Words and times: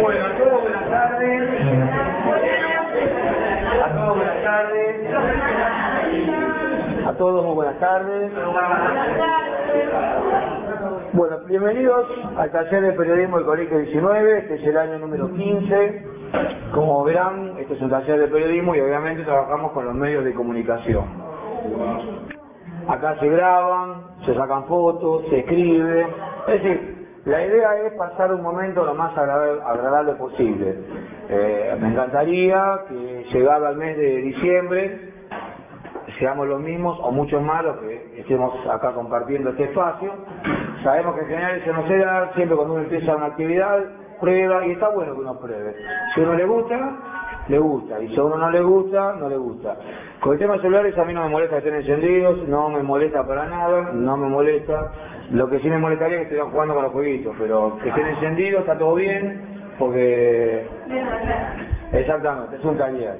Bueno, 0.00 0.24
a 0.26 0.36
todos 0.36 0.62
buenas 0.62 0.90
tardes. 0.90 1.48
A 3.84 3.88
todos 3.94 4.16
buenas 4.16 4.42
tardes. 4.42 5.14
A 7.06 7.12
todos 7.12 7.44
muy 7.44 7.54
buenas 7.54 7.78
tardes. 7.78 8.32
Bueno, 11.12 11.38
bienvenidos 11.46 12.06
al 12.36 12.50
taller 12.50 12.82
de 12.82 12.92
periodismo 12.94 13.36
del 13.36 13.46
Colegio 13.46 13.78
19, 13.78 14.38
este 14.38 14.54
es 14.56 14.66
el 14.66 14.76
año 14.76 14.98
número 14.98 15.32
15. 15.32 16.04
Como 16.74 17.04
verán, 17.04 17.58
este 17.60 17.74
es 17.74 17.80
un 17.80 17.90
taller 17.90 18.18
de 18.18 18.26
periodismo 18.26 18.74
y 18.74 18.80
obviamente 18.80 19.22
trabajamos 19.22 19.70
con 19.70 19.84
los 19.84 19.94
medios 19.94 20.24
de 20.24 20.34
comunicación. 20.34 21.04
Acá 22.88 23.16
se 23.20 23.28
graban, 23.28 24.02
se 24.24 24.34
sacan 24.34 24.64
fotos, 24.64 25.22
se 25.30 25.38
escribe, 25.40 26.06
es 26.48 26.62
decir, 26.62 26.96
la 27.24 27.44
idea 27.44 27.76
es 27.86 27.92
pasar 27.94 28.32
un 28.32 28.42
momento 28.42 28.84
lo 28.84 28.94
más 28.94 29.16
agradable, 29.16 30.14
posible. 30.14 30.74
Eh, 31.28 31.76
me 31.78 31.88
encantaría 31.88 32.82
que 32.88 33.24
llegado 33.32 33.66
al 33.66 33.76
mes 33.76 33.96
de 33.96 34.16
diciembre 34.22 34.98
seamos 36.18 36.46
los 36.46 36.60
mismos 36.60 36.98
o 37.02 37.10
muchos 37.12 37.42
más 37.42 37.64
los 37.64 37.76
que 37.78 38.20
estemos 38.20 38.52
acá 38.66 38.92
compartiendo 38.92 39.50
este 39.50 39.64
espacio. 39.64 40.12
Sabemos 40.82 41.14
que 41.14 41.20
en 41.22 41.28
general 41.28 41.86
se 41.86 41.96
da, 41.98 42.32
siempre 42.34 42.56
cuando 42.56 42.74
uno 42.74 42.82
empieza 42.84 43.14
una 43.14 43.26
actividad, 43.26 43.84
prueba 44.20 44.64
y 44.66 44.72
está 44.72 44.88
bueno 44.88 45.14
que 45.14 45.20
uno 45.20 45.38
pruebe. 45.38 45.74
Si 46.14 46.20
uno 46.20 46.34
le 46.34 46.44
gusta, 46.44 46.96
le 47.50 47.58
gusta, 47.58 48.00
y 48.00 48.08
si 48.08 48.18
a 48.18 48.24
uno 48.24 48.36
no 48.36 48.50
le 48.50 48.62
gusta, 48.62 49.14
no 49.18 49.28
le 49.28 49.36
gusta. 49.36 49.76
Con 50.20 50.34
el 50.34 50.38
tema 50.38 50.54
de 50.54 50.60
celulares 50.60 50.96
a 50.96 51.04
mí 51.04 51.12
no 51.12 51.24
me 51.24 51.30
molesta 51.30 51.60
que 51.60 51.68
estén 51.68 51.80
encendidos, 51.80 52.46
no 52.48 52.68
me 52.68 52.82
molesta 52.82 53.26
para 53.26 53.46
nada, 53.46 53.90
no 53.92 54.16
me 54.16 54.28
molesta. 54.28 54.92
Lo 55.32 55.48
que 55.48 55.58
sí 55.60 55.68
me 55.68 55.78
molestaría 55.78 56.16
es 56.16 56.20
que 56.20 56.34
estuvieran 56.34 56.52
jugando 56.52 56.74
con 56.74 56.84
los 56.84 56.92
jueguitos, 56.92 57.34
pero 57.38 57.78
que 57.82 57.88
estén 57.88 58.06
encendidos, 58.06 58.60
está 58.60 58.78
todo 58.78 58.94
bien, 58.94 59.74
porque... 59.78 60.66
Exactamente, 61.92 62.56
es 62.56 62.64
un 62.64 62.78
taller. 62.78 63.18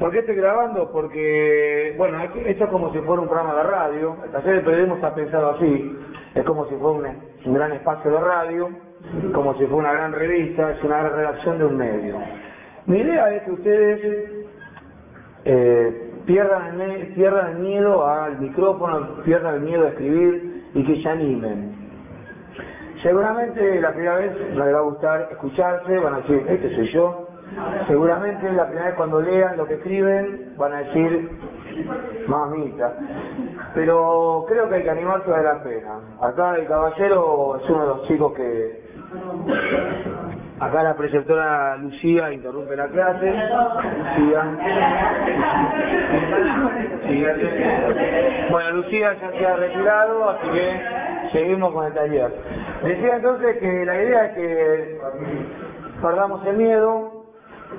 ¿Por 0.00 0.10
qué 0.10 0.20
estoy 0.20 0.36
grabando? 0.36 0.90
Porque, 0.90 1.94
bueno, 1.98 2.22
esto 2.22 2.64
es 2.64 2.70
como 2.70 2.90
si 2.92 2.98
fuera 3.00 3.20
un 3.20 3.28
programa 3.28 3.54
de 3.54 3.62
radio, 3.64 4.16
el 4.24 4.30
taller 4.30 4.56
de 4.56 4.60
periodismo 4.62 4.94
está 4.94 5.14
pensado 5.14 5.50
así, 5.50 5.96
es 6.34 6.44
como 6.44 6.66
si 6.68 6.74
fuera 6.76 7.12
un, 7.44 7.54
gran 7.54 7.72
espacio 7.72 8.10
de 8.10 8.20
radio, 8.20 8.70
como 9.34 9.52
si 9.58 9.66
fuera 9.66 9.90
una 9.90 9.92
gran 9.92 10.12
revista, 10.12 10.70
es 10.70 10.82
una 10.82 11.00
gran 11.02 11.12
redacción 11.12 11.58
de 11.58 11.64
un 11.66 11.76
medio. 11.76 12.16
Mi 12.90 12.98
idea 12.98 13.32
es 13.32 13.44
que 13.44 13.52
ustedes 13.52 14.46
eh, 15.44 16.12
pierdan, 16.26 16.80
el, 16.80 17.58
miedo 17.60 18.04
al 18.04 18.40
micrófono, 18.40 19.22
pierdan 19.24 19.54
el 19.54 19.60
miedo 19.60 19.84
a 19.84 19.90
escribir 19.90 20.64
y 20.74 20.84
que 20.84 21.00
se 21.00 21.08
animen. 21.08 21.72
Seguramente 23.00 23.80
la 23.80 23.92
primera 23.92 24.16
vez 24.16 24.32
les 24.56 24.74
va 24.74 24.78
a 24.78 24.82
gustar 24.82 25.28
escucharse, 25.30 25.98
van 25.98 26.14
a 26.14 26.16
decir, 26.16 26.44
este 26.48 26.74
soy 26.74 26.88
yo. 26.88 27.28
Seguramente 27.86 28.50
la 28.50 28.64
primera 28.64 28.86
vez 28.86 28.96
cuando 28.96 29.20
lean 29.20 29.56
lo 29.56 29.66
que 29.66 29.74
escriben 29.74 30.54
van 30.56 30.72
a 30.72 30.78
decir, 30.78 31.30
mamita. 32.26 32.92
Pero 33.72 34.46
creo 34.48 34.68
que 34.68 34.74
hay 34.74 34.82
que 34.82 34.90
animarse 34.90 35.30
de 35.30 35.42
la 35.44 35.62
pena. 35.62 36.00
Acá 36.20 36.56
el 36.56 36.66
caballero 36.66 37.56
es 37.62 37.70
uno 37.70 37.82
de 37.82 37.86
los 37.86 38.08
chicos 38.08 38.32
que 38.32 38.82
Acá 40.60 40.82
la 40.82 40.94
preceptora 40.94 41.78
Lucía 41.78 42.30
interrumpe 42.32 42.76
la 42.76 42.86
clase. 42.88 43.32
Lucía. 44.18 44.58
Bueno, 48.50 48.70
Lucía 48.72 49.14
ya 49.14 49.30
se 49.30 49.46
ha 49.46 49.56
retirado, 49.56 50.28
así 50.28 50.50
que 50.50 50.82
seguimos 51.32 51.72
con 51.72 51.86
el 51.86 51.94
taller. 51.94 52.30
Decía 52.82 53.16
entonces 53.16 53.56
que 53.58 53.86
la 53.86 54.02
idea 54.02 54.26
es 54.26 54.34
que 54.34 55.00
perdamos 56.02 56.46
el 56.46 56.58
miedo, 56.58 57.24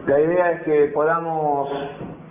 la 0.08 0.20
idea 0.20 0.52
es 0.54 0.64
que 0.64 0.90
podamos 0.92 1.70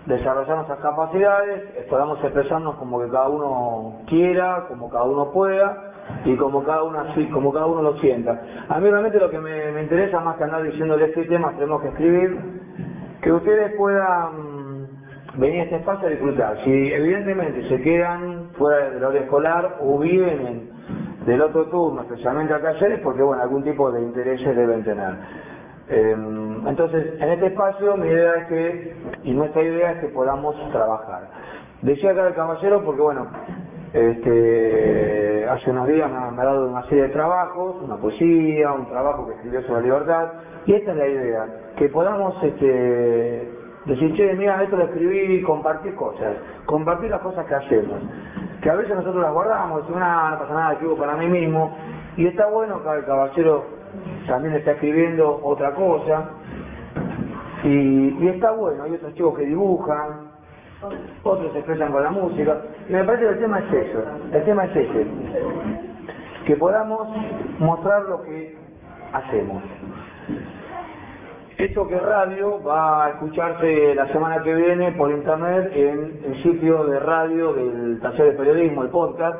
desarrollar 0.07 0.57
nuestras 0.57 0.81
capacidades, 0.81 1.63
podamos 1.89 2.19
expresarnos 2.25 2.75
como 2.75 3.01
que 3.01 3.09
cada 3.09 3.29
uno 3.29 4.01
quiera, 4.09 4.65
como 4.67 4.91
cada 4.91 5.05
uno 5.05 5.31
pueda, 5.31 5.90
y 6.25 6.37
como 6.37 6.63
cada 6.65 6.83
uno 6.83 7.01
así, 7.01 7.27
como 7.27 7.53
cada 7.53 7.67
uno 7.67 7.83
lo 7.83 7.99
sienta. 7.99 8.41
A 8.69 8.79
mí 8.79 8.91
realmente 8.91 9.19
lo 9.19 9.31
que 9.31 9.39
me, 9.39 9.81
interesa 9.83 10.21
más 10.21 10.37
que 10.37 10.45
andar 10.45 10.63
diciéndole 10.63 11.07
este 11.07 11.25
tema, 11.25 11.53
tenemos 11.53 11.83
que 11.83 11.89
escribir, 11.89 12.39
que 13.23 13.33
ustedes 13.33 13.73
puedan 13.77 14.89
venir 15.37 15.61
a 15.61 15.65
este 15.65 15.77
espacio 15.77 16.09
a 16.09 16.11
disfrutar. 16.11 16.59
Si 16.65 16.93
evidentemente 16.93 17.69
se 17.69 17.81
quedan 17.81 18.51
fuera 18.59 18.91
del 18.91 19.05
hora 19.05 19.21
escolar 19.21 19.79
o 19.81 19.99
viven 19.99 20.47
en, 20.47 21.27
del 21.27 21.43
otro 21.43 21.67
turno, 21.67 22.03
especialmente 22.03 22.55
a 22.55 22.61
talleres, 22.61 23.01
porque 23.01 23.23
bueno, 23.23 23.43
algún 23.43 23.63
tipo 23.63 23.91
de 23.91 24.03
intereses 24.03 24.57
deben 24.57 24.85
tener. 24.85 25.15
Em, 25.89 26.67
entonces, 26.69 27.21
en 27.21 27.31
este 27.31 27.47
espacio 27.47 27.97
mi 27.97 28.09
idea 28.09 28.35
es 28.37 28.47
que, 28.47 28.97
y 29.25 29.33
nuestra 29.33 29.63
idea 29.63 29.93
es 29.93 30.01
que 30.01 30.09
podamos 30.09 30.55
trabajar. 30.71 31.29
Decía 31.83 32.13
acá 32.13 32.29
el 32.29 32.35
caballero 32.35 32.85
porque 32.85 33.01
bueno, 33.01 33.27
este, 33.93 35.49
hace 35.49 35.71
unos 35.71 35.89
días 35.89 36.09
me, 36.11 36.17
ha 36.17 36.45
dado 36.45 36.69
una 36.69 36.85
serie 36.85 37.05
de 37.05 37.09
trabajos, 37.09 37.77
una 37.83 37.97
poesía, 37.97 38.73
un 38.73 38.87
trabajo 38.87 39.27
que 39.27 39.35
escribió 39.35 39.63
sobre 39.63 39.81
la 39.81 39.87
libertad, 39.87 40.33
y 40.67 40.75
esta 40.75 40.93
es 40.93 40.97
la 40.97 41.09
idea, 41.09 41.47
que 41.77 41.89
podamos 41.89 42.41
este, 42.43 43.51
decir, 43.87 44.15
che, 44.15 44.35
mira, 44.35 44.63
esto 44.63 44.77
lo 44.77 44.85
escribí, 44.85 45.43
compartir 45.43 45.95
cosas, 45.97 46.37
compartir 46.67 47.11
las 47.11 47.21
cosas 47.21 47.45
que 47.47 47.55
hacemos, 47.55 48.01
que 48.63 48.71
a 48.71 48.77
veces 48.77 48.95
nosotros 48.95 49.23
las 49.23 49.33
guardamos, 49.33 49.81
decimos, 49.81 50.01
no, 50.01 50.39
pasa 50.39 50.55
nada, 50.55 50.73
escribo 50.75 50.97
para 50.97 51.17
mí 51.17 51.27
mismo, 51.27 51.77
y 52.17 52.27
está 52.27 52.47
bueno 52.47 52.83
que 52.85 52.91
el 52.91 53.05
caballero 53.05 53.65
también 54.29 54.55
está 54.55 54.73
escribiendo 54.73 55.41
otra 55.43 55.75
cosa, 55.75 56.31
y 57.65 58.29
está 58.29 58.53
bueno, 58.53 58.85
hay 58.85 58.95
otros 58.95 59.15
chicos 59.15 59.37
que 59.37 59.47
dibujan, 59.47 60.30
otros 61.23 61.53
se 61.53 61.59
expresan 61.59 61.93
con 61.93 62.03
la 62.03 62.11
música. 62.11 62.63
Me 62.89 63.05
parece 63.05 63.25
que 63.25 63.31
el 63.31 63.39
tema 63.39 63.59
es 63.59 63.73
eso, 63.73 64.03
el 64.33 64.45
tema 64.45 64.65
es 64.65 64.77
ese, 64.77 65.07
que 66.47 66.57
podamos 66.57 67.09
mostrar 67.59 68.03
lo 68.05 68.23
que 68.23 68.57
hacemos. 69.13 69.63
Esto 71.59 71.87
que 71.87 71.99
radio 71.99 72.63
va 72.63 73.05
a 73.05 73.11
escucharse 73.11 73.95
la 73.95 74.09
semana 74.09 74.43
que 74.43 74.55
viene 74.55 74.93
por 74.93 75.11
internet 75.11 75.71
en 75.75 76.21
el 76.25 76.43
sitio 76.43 76.85
de 76.85 76.99
radio 77.01 77.53
del 77.53 78.01
taller 78.01 78.33
de 78.33 78.33
periodismo, 78.33 78.83
el 78.83 78.89
podcast, 78.89 79.39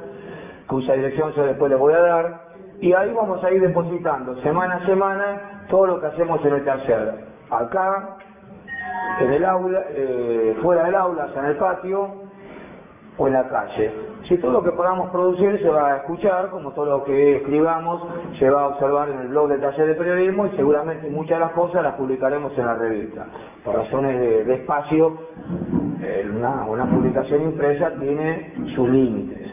cuya 0.67 0.95
dirección 0.95 1.33
yo 1.33 1.45
después 1.45 1.71
les 1.71 1.79
voy 1.79 1.95
a 1.95 2.01
dar, 2.01 2.41
y 2.79 2.93
ahí 2.93 3.11
vamos 3.15 3.43
a 3.43 3.51
ir 3.51 3.63
depositando 3.63 4.37
semana 4.43 4.77
a 4.77 4.87
semana 4.87 5.65
todo 5.71 5.87
lo 5.87 6.01
que 6.01 6.09
hacemos 6.09 6.45
en 6.45 6.55
el 6.55 6.65
taller. 6.65 7.25
Acá, 7.51 8.17
en 9.19 9.33
el 9.33 9.45
aula, 9.45 9.85
eh, 9.91 10.57
fuera 10.63 10.85
del 10.85 10.95
aula, 10.95 11.29
en 11.37 11.45
el 11.45 11.57
patio 11.57 12.09
o 13.19 13.27
en 13.27 13.33
la 13.35 13.49
calle. 13.49 13.93
Si 14.25 14.37
todo 14.39 14.53
lo 14.53 14.63
que 14.63 14.73
podamos 14.73 15.11
producir 15.11 15.59
se 15.61 15.69
va 15.69 15.95
a 15.95 15.97
escuchar, 15.99 16.51
como 16.51 16.73
todo 16.73 16.87
lo 16.87 17.05
que 17.05 17.37
escribamos 17.37 18.03
se 18.39 18.49
va 18.51 18.63
a 18.63 18.69
observar 18.69 19.09
en 19.09 19.21
el 19.21 19.29
blog 19.29 19.49
del 19.49 19.61
taller 19.61 19.89
de 19.89 19.95
periodismo 19.95 20.47
y 20.47 20.51
seguramente 20.51 21.09
muchas 21.11 21.39
de 21.39 21.45
las 21.45 21.53
cosas 21.53 21.83
las 21.83 21.95
publicaremos 21.95 22.57
en 22.57 22.67
la 22.67 22.75
revista. 22.75 23.27
Por 23.65 23.75
razones 23.77 24.47
de, 24.47 24.55
espacio, 24.55 25.19
eh, 26.03 26.31
una, 26.35 26.65
una 26.67 26.85
publicación 26.85 27.43
impresa 27.43 27.93
tiene 27.99 28.55
sus 28.75 28.89
límites. 28.89 29.51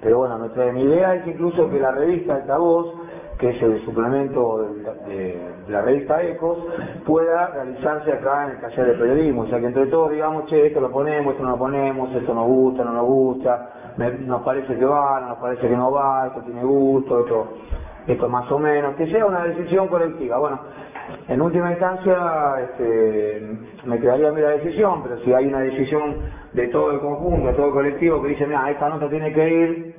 Pero 0.00 0.18
bueno, 0.18 0.36
nuestra 0.38 0.76
idea 0.76 1.14
es 1.14 1.26
incluso 1.28 1.70
que 1.70 1.78
la 1.78 1.92
revista 1.92 2.34
Altavoz 2.34 3.01
que 3.42 3.50
es 3.50 3.60
el 3.60 3.84
suplemento 3.84 4.68
de, 5.08 5.36
la 5.66 5.82
revista 5.82 6.22
Ecos, 6.22 6.58
pueda 7.04 7.48
realizarse 7.48 8.12
acá 8.12 8.44
en 8.44 8.50
el 8.52 8.60
taller 8.60 8.86
de 8.86 8.92
periodismo. 8.94 9.42
O 9.42 9.46
sea 9.48 9.58
que 9.58 9.66
entre 9.66 9.86
todos 9.86 10.12
digamos, 10.12 10.46
che, 10.46 10.68
esto 10.68 10.80
lo 10.80 10.92
ponemos, 10.92 11.32
esto 11.32 11.42
no 11.42 11.50
lo 11.50 11.58
ponemos, 11.58 12.14
esto 12.14 12.32
nos 12.32 12.46
gusta, 12.46 12.84
no 12.84 12.92
nos 12.92 13.04
gusta, 13.04 13.70
nos 13.96 14.42
parece 14.42 14.76
que 14.76 14.84
va, 14.84 15.20
no 15.22 15.28
nos 15.30 15.38
parece 15.38 15.68
que 15.68 15.76
no 15.76 15.90
va, 15.90 16.28
esto 16.28 16.40
tiene 16.42 16.62
gusto, 16.62 17.18
esto, 17.18 17.48
esto 18.06 18.28
más 18.28 18.48
o 18.52 18.60
menos, 18.60 18.94
que 18.94 19.08
sea 19.08 19.26
una 19.26 19.42
decisión 19.42 19.88
colectiva. 19.88 20.38
Bueno, 20.38 20.60
en 21.26 21.42
última 21.42 21.72
instancia 21.72 22.60
este, 22.62 23.58
me 23.86 23.98
quedaría 23.98 24.28
a 24.28 24.32
mí 24.32 24.40
la 24.40 24.50
decisión, 24.50 25.02
pero 25.02 25.18
si 25.18 25.32
hay 25.34 25.48
una 25.48 25.62
decisión 25.62 26.14
de 26.52 26.68
todo 26.68 26.92
el 26.92 27.00
conjunto, 27.00 27.48
de 27.48 27.54
todo 27.54 27.66
el 27.66 27.72
colectivo 27.72 28.22
que 28.22 28.28
dice, 28.28 28.46
mira, 28.46 28.70
esta 28.70 28.88
nota 28.88 29.08
tiene 29.10 29.32
que 29.32 29.50
ir, 29.50 29.96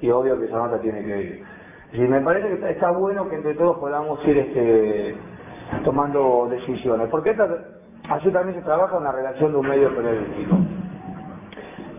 y 0.00 0.08
obvio 0.08 0.38
que 0.38 0.46
esa 0.46 0.56
nota 0.56 0.80
tiene 0.80 1.04
que 1.04 1.20
ir. 1.20 1.56
Sí, 1.96 2.02
me 2.02 2.20
parece 2.20 2.58
que 2.58 2.70
está, 2.72 2.90
bueno 2.90 3.26
que 3.26 3.36
entre 3.36 3.54
todos 3.54 3.78
podamos 3.78 4.22
ir 4.28 4.36
este, 4.36 5.16
tomando 5.82 6.46
decisiones, 6.50 7.08
porque 7.08 7.34
así 8.10 8.30
también 8.30 8.58
se 8.58 8.62
trabaja 8.66 8.98
en 8.98 9.04
la 9.04 9.12
relación 9.12 9.52
de 9.52 9.58
un 9.58 9.66
medio 9.66 9.96
periodístico. 9.96 10.58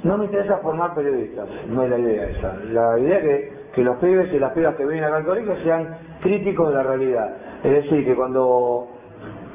No 0.04 0.20
me 0.20 0.26
interesa 0.26 0.58
formar 0.58 0.94
periodistas, 0.94 1.50
no 1.68 1.82
es 1.82 1.90
la 1.90 1.98
idea 1.98 2.30
esa. 2.30 2.56
La 2.70 3.00
idea 3.00 3.18
es 3.18 3.54
que, 3.74 3.84
los 3.84 3.98
pibes 3.98 4.32
y 4.32 4.38
las 4.38 4.54
pibas 4.54 4.76
que 4.76 4.86
vienen 4.86 5.06
acá 5.06 5.18
al 5.18 5.26
colegio 5.26 5.56
sean 5.64 5.98
críticos 6.22 6.70
de 6.70 6.76
la 6.76 6.84
realidad. 6.84 7.36
Es 7.64 7.84
decir, 7.84 8.06
que 8.06 8.16
cuando 8.16 8.90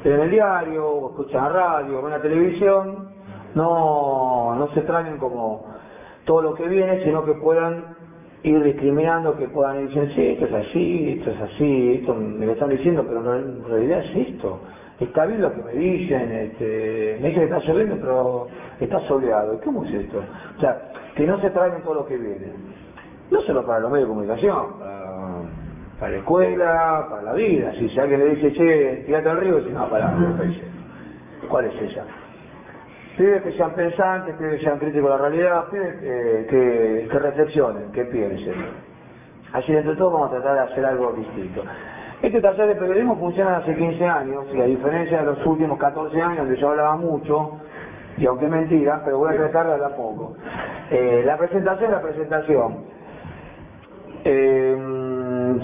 en 0.03 0.19
el 0.19 0.29
diario, 0.29 0.89
o 0.89 1.09
escuchan 1.11 1.53
radio, 1.53 1.99
o 1.99 2.01
ven 2.01 2.11
la 2.11 2.21
televisión, 2.21 3.13
no, 3.55 4.55
no 4.55 4.67
se 4.73 4.81
traen 4.81 5.17
como 5.19 5.67
todo 6.25 6.41
lo 6.41 6.53
que 6.53 6.67
viene, 6.67 7.01
sino 7.05 7.23
que 7.23 7.33
puedan 7.35 8.02
ir 8.43 8.61
discriminando 8.61 9.35
que 9.37 9.47
puedan 9.47 9.77
ir 9.77 9.87
diciendo, 9.87 10.11
sí, 10.15 10.27
esto 10.29 10.45
es 10.45 10.53
así, 10.53 11.17
esto 11.17 11.31
es 11.31 11.41
así, 11.41 11.93
esto 12.01 12.13
me 12.13 12.45
lo 12.45 12.51
están 12.51 12.69
diciendo, 12.69 13.05
pero 13.07 13.35
en 13.35 13.63
realidad 13.63 13.99
es 13.99 14.27
esto. 14.29 14.59
Está 14.99 15.25
bien 15.25 15.41
lo 15.41 15.51
que 15.53 15.61
me 15.63 15.71
dicen, 15.73 16.31
este, 16.31 17.17
me 17.21 17.29
dicen 17.29 17.47
que 17.47 17.55
está 17.55 17.59
lloviendo, 17.59 17.97
pero 17.99 18.47
está 18.79 18.99
soleado. 19.01 19.59
¿Cómo 19.63 19.83
es 19.85 19.93
esto? 19.93 20.19
O 20.57 20.59
sea, 20.59 20.91
que 21.15 21.25
no 21.25 21.39
se 21.39 21.49
traigan 21.49 21.81
todo 21.83 21.95
lo 21.95 22.05
que 22.05 22.17
viene. 22.17 22.51
No 23.31 23.41
solo 23.41 23.65
para 23.65 23.79
los 23.79 23.91
medios 23.91 24.07
de 24.07 24.13
comunicación, 24.13 24.65
para, 25.99 26.11
la 26.11 26.17
escuela, 26.17 27.07
para 27.09 27.21
la 27.23 27.33
vida. 27.33 27.73
Si 27.73 27.99
alguien 27.99 28.19
le 28.19 28.35
dice, 28.35 28.53
che, 28.53 29.03
tirate 29.05 29.29
al 29.29 29.37
río, 29.37 29.57
dice, 29.57 29.71
no, 29.71 29.89
para, 29.89 30.13
¿cuál 31.49 31.65
es 31.65 31.81
ella? 31.81 32.05
Pide 33.17 33.41
que 33.43 33.51
sean 33.51 33.73
pensantes, 33.75 34.35
pide 34.35 34.57
que 34.57 34.63
sean 34.63 34.79
críticos 34.79 35.11
de 35.11 35.17
la 35.17 35.29
realidad, 35.29 35.65
pide 35.69 35.99
que, 36.49 37.07
que, 37.09 37.19
reflexionen, 37.19 37.91
que 37.91 38.05
piensen. 38.05 38.55
Así 39.53 39.71
entre 39.71 39.95
todos 39.95 40.13
vamos 40.13 40.29
a 40.29 40.41
tratar 40.41 40.55
de 40.55 40.71
hacer 40.71 40.85
algo 40.85 41.13
distinto. 41.13 41.63
Este 42.23 42.41
taller 42.41 42.67
de 42.67 42.75
periodismo 42.75 43.15
funciona 43.17 43.57
hace 43.57 43.75
15 43.75 44.05
años 44.05 44.45
y 44.53 44.61
a 44.61 44.65
diferencia 44.65 45.19
de 45.19 45.25
los 45.25 45.45
últimos 45.45 45.77
14 45.77 46.21
años 46.21 46.37
donde 46.39 46.55
yo 46.55 46.69
hablaba 46.69 46.95
mucho, 46.95 47.59
y 48.17 48.25
aunque 48.25 48.45
es 48.45 48.51
mentira, 48.51 49.01
pero 49.03 49.19
voy 49.19 49.33
a 49.33 49.37
tratar 49.37 49.67
de 49.67 49.73
hablar 49.73 49.95
poco. 49.95 50.35
Eh, 50.89 51.21
la 51.25 51.37
presentación 51.37 51.91
la 51.91 52.01
presentación. 52.01 52.85
Eh, 54.23 55.02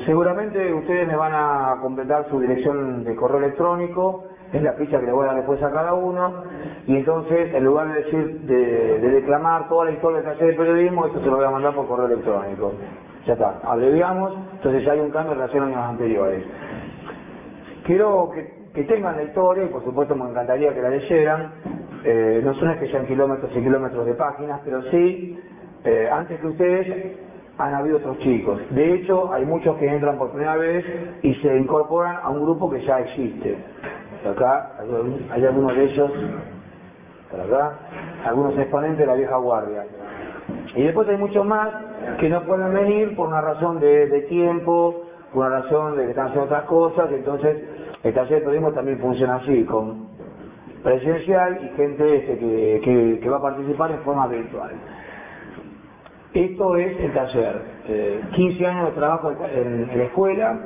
seguramente 0.05 0.73
ustedes 0.73 1.07
me 1.07 1.15
van 1.15 1.33
a 1.33 1.77
completar 1.81 2.27
su 2.29 2.39
dirección 2.39 3.03
de 3.03 3.15
correo 3.15 3.39
electrónico, 3.39 4.25
es 4.51 4.61
la 4.61 4.73
ficha 4.73 4.99
que 4.99 5.05
le 5.05 5.11
voy 5.11 5.25
a 5.25 5.27
dar 5.27 5.37
después 5.37 5.61
a 5.61 5.71
cada 5.71 5.93
uno, 5.93 6.43
y 6.87 6.95
entonces 6.95 7.53
en 7.53 7.63
lugar 7.63 7.87
de 7.87 8.03
decir, 8.03 8.41
de, 8.41 8.99
de 8.99 9.09
declamar 9.09 9.67
toda 9.69 9.85
la 9.85 9.91
historia 9.91 10.21
del 10.21 10.33
taller 10.33 10.51
de 10.51 10.57
periodismo, 10.57 11.05
esto 11.05 11.19
se 11.19 11.25
lo 11.25 11.35
voy 11.35 11.45
a 11.45 11.51
mandar 11.51 11.75
por 11.75 11.87
correo 11.87 12.07
electrónico 12.07 12.73
ya 13.25 13.33
está, 13.33 13.59
abreviamos, 13.63 14.33
entonces 14.55 14.83
ya 14.83 14.93
hay 14.93 14.99
un 14.99 15.11
cambio 15.11 15.33
en 15.33 15.39
relación 15.39 15.63
a 15.63 15.67
años 15.67 15.89
anteriores. 15.89 16.43
Quiero 17.83 18.29
que, 18.33 18.83
tengan 18.83 19.17
la 19.17 19.23
historia, 19.23 19.69
por 19.69 19.83
supuesto 19.83 20.15
me 20.15 20.29
encantaría 20.29 20.73
que 20.73 20.81
la 20.81 20.89
leyeran, 20.89 21.51
eh, 22.05 22.41
no 22.43 22.53
son 22.55 22.71
es 22.71 22.79
que 22.79 22.87
sean 22.87 23.05
kilómetros 23.05 23.51
y 23.51 23.61
kilómetros 23.61 24.05
de 24.05 24.13
páginas, 24.13 24.61
pero 24.63 24.81
sí, 24.83 25.37
eh, 25.83 26.09
antes 26.11 26.39
que 26.39 26.47
ustedes 26.47 27.17
han 27.59 27.75
habido 27.75 27.97
otros 27.97 28.17
chicos. 28.19 28.59
De 28.71 28.93
hecho, 28.93 29.31
hay 29.33 29.45
muchos 29.45 29.77
que 29.77 29.87
entran 29.87 30.17
por 30.17 30.31
primera 30.31 30.55
vez 30.55 30.85
y 31.21 31.35
se 31.35 31.57
incorporan 31.57 32.17
a 32.23 32.29
un 32.29 32.41
grupo 32.41 32.69
que 32.69 32.81
ya 32.85 32.99
existe. 33.01 33.57
Acá 34.29 34.71
hay, 35.31 35.45
algunos 35.45 35.75
de 35.75 35.83
ellos, 35.83 36.11
algunos 38.25 38.57
exponentes 38.57 38.99
de 38.99 39.05
la 39.05 39.15
vieja 39.15 39.37
guardia. 39.37 39.85
Y 40.75 40.83
después 40.83 41.07
hay 41.09 41.17
muchos 41.17 41.45
más 41.45 41.69
que 42.19 42.29
no 42.29 42.43
pueden 42.43 42.73
venir 42.73 43.15
por 43.15 43.27
una 43.27 43.41
razón 43.41 43.79
de, 43.79 44.25
tiempo, 44.29 45.05
por 45.33 45.45
una 45.45 45.61
razón 45.61 45.97
de 45.97 46.03
que 46.03 46.09
están 46.11 46.27
haciendo 46.27 46.45
otras 46.45 46.63
cosas, 46.63 47.11
entonces 47.11 47.57
el 48.03 48.13
taller 48.13 48.39
de 48.39 48.45
periodismo 48.45 48.71
también 48.71 48.99
funciona 48.99 49.35
así, 49.35 49.63
con 49.65 50.07
presencial 50.83 51.59
y 51.61 51.75
gente 51.75 52.15
este, 52.15 53.19
que, 53.21 53.29
va 53.29 53.37
a 53.37 53.41
participar 53.41 53.91
en 53.91 53.99
forma 53.99 54.27
virtual. 54.27 54.71
Esto 56.33 56.75
es 56.75 56.99
el 56.99 57.11
taller, 57.11 57.61
15 58.35 58.63
eh, 58.63 58.67
años 58.67 58.89
de 58.89 58.91
trabajo 58.91 59.31
en, 59.51 59.87
la 59.87 60.03
escuela, 60.03 60.59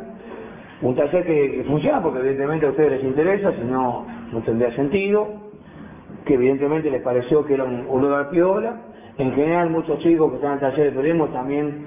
un 0.82 0.94
taller 0.94 1.26
que, 1.26 1.64
funciona 1.66 2.04
porque 2.04 2.20
evidentemente 2.20 2.66
a 2.66 2.70
ustedes 2.70 2.92
les 2.92 3.04
interesa, 3.04 3.54
si 3.54 3.62
no, 3.62 4.06
no 4.34 4.42
tendría 4.42 4.72
sentido, 4.76 5.26
que 6.26 6.34
evidentemente 6.34 6.92
les 6.92 7.02
pareció 7.02 7.46
que 7.46 7.54
era 7.54 7.64
un, 7.64 7.86
un 7.88 8.02
lugar 8.02 8.30
piola, 8.30 8.82
en 9.18 9.32
general 9.34 9.70
muchos 9.70 10.00
chicos 10.00 10.32
que 10.32 10.36
están 10.36 10.58
en 10.58 10.66
el 10.66 10.72
taller 10.72 10.86
de 10.86 10.98
periodismo 10.98 11.28
también 11.28 11.86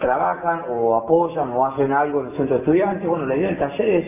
trabajan 0.00 0.62
o 0.68 0.96
apoyan 0.96 1.50
o 1.50 1.64
hacen 1.64 1.92
algo 1.92 2.22
en 2.22 2.26
el 2.26 2.32
centro 2.32 2.56
de 2.56 2.62
estudiantes. 2.62 3.08
Bueno, 3.08 3.26
la 3.26 3.36
idea 3.36 3.48
del 3.48 3.58
taller 3.58 3.88
es 3.88 4.06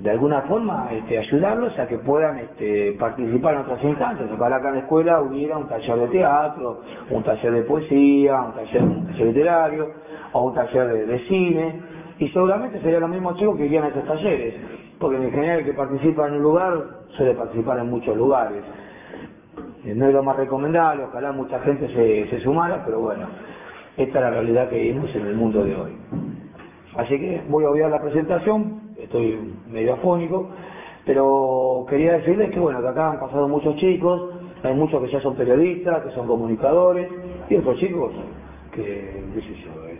de 0.00 0.10
alguna 0.10 0.42
forma 0.42 0.88
este, 0.92 1.18
ayudarlos 1.18 1.76
a 1.78 1.86
que 1.88 1.98
puedan 1.98 2.38
este, 2.38 2.92
participar 2.92 3.54
en 3.54 3.60
otras 3.60 3.82
instancias. 3.82 4.30
Ojalá 4.32 4.56
acá 4.56 4.68
en 4.68 4.74
la 4.74 4.80
escuela 4.80 5.20
hubiera 5.20 5.58
un 5.58 5.66
taller 5.66 5.96
de 5.96 6.08
teatro, 6.08 6.82
un 7.10 7.22
taller 7.24 7.52
de 7.52 7.62
poesía, 7.62 8.40
un 8.40 8.52
taller, 8.52 8.82
literario 9.26 9.90
o 10.32 10.46
un 10.46 10.54
taller 10.54 11.06
de, 11.06 11.18
cine. 11.20 11.80
Y 12.18 12.28
seguramente 12.28 12.80
serían 12.80 13.00
los 13.02 13.10
mismos 13.10 13.36
chicos 13.38 13.56
que 13.56 13.66
irían 13.66 13.84
a 13.84 13.88
esos 13.88 14.04
talleres, 14.04 14.54
porque 15.00 15.16
en 15.16 15.30
general 15.30 15.60
el 15.60 15.64
que 15.64 15.72
participa 15.72 16.28
en 16.28 16.34
un 16.34 16.42
lugar 16.42 16.84
suele 17.16 17.34
participar 17.34 17.78
en 17.80 17.90
muchos 17.90 18.16
lugares. 18.16 18.62
Eh, 19.84 19.94
no 19.94 20.06
es 20.06 20.14
lo 20.14 20.22
más 20.22 20.36
recomendable, 20.36 21.04
ojalá 21.04 21.32
mucha 21.32 21.60
gente 21.60 21.88
se, 21.88 22.28
se 22.30 22.40
sumara, 22.40 22.82
pero 22.84 23.00
bueno, 23.00 23.26
esta 23.96 24.18
es 24.18 24.24
la 24.24 24.30
realidad 24.30 24.68
que 24.68 24.78
vivimos 24.78 25.14
en 25.14 25.26
el 25.26 25.34
mundo 25.34 25.64
de 25.64 25.74
hoy. 25.74 25.96
Así 26.96 27.18
que 27.18 27.42
voy 27.48 27.64
a 27.64 27.70
obviar 27.70 27.90
la 27.90 28.00
presentación, 28.00 28.87
estoy 28.98 29.38
medio 29.70 29.94
afónico, 29.94 30.48
pero 31.06 31.86
quería 31.88 32.14
decirles 32.14 32.50
que 32.50 32.60
bueno, 32.60 32.80
que 32.82 32.88
acá 32.88 33.12
han 33.12 33.20
pasado 33.20 33.48
muchos 33.48 33.76
chicos, 33.76 34.34
hay 34.62 34.74
muchos 34.74 35.02
que 35.02 35.10
ya 35.10 35.20
son 35.20 35.36
periodistas, 35.36 36.02
que 36.04 36.10
son 36.10 36.26
comunicadores, 36.26 37.08
y 37.48 37.56
otros 37.56 37.78
chicos 37.78 38.12
que, 38.72 39.28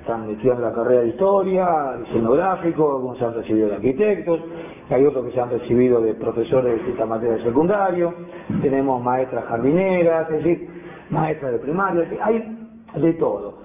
están 0.00 0.31
estudiando 0.31 0.62
la 0.62 0.73
carrera 0.73 1.03
de 1.03 1.09
historia, 1.09 1.99
diseño 1.99 2.31
gráfico, 2.33 2.93
algunos 2.93 3.19
se 3.19 3.25
han 3.27 3.35
recibido 3.35 3.69
de 3.69 3.75
arquitectos, 3.75 4.41
hay 4.89 5.05
otros 5.05 5.27
que 5.27 5.33
se 5.33 5.41
han 5.41 5.51
recibido 5.51 6.01
de 6.01 6.15
profesores 6.15 6.73
de 6.73 6.79
distintas 6.79 7.09
materias 7.09 7.39
de 7.39 7.44
secundario, 7.44 8.15
tenemos 8.62 9.03
maestras 9.03 9.44
jardineras, 9.44 10.31
es 10.31 10.37
decir, 10.43 10.69
maestras 11.11 11.53
de 11.53 11.59
primaria, 11.59 12.09
hay 12.23 12.56
de 12.94 13.12
todo. 13.15 13.57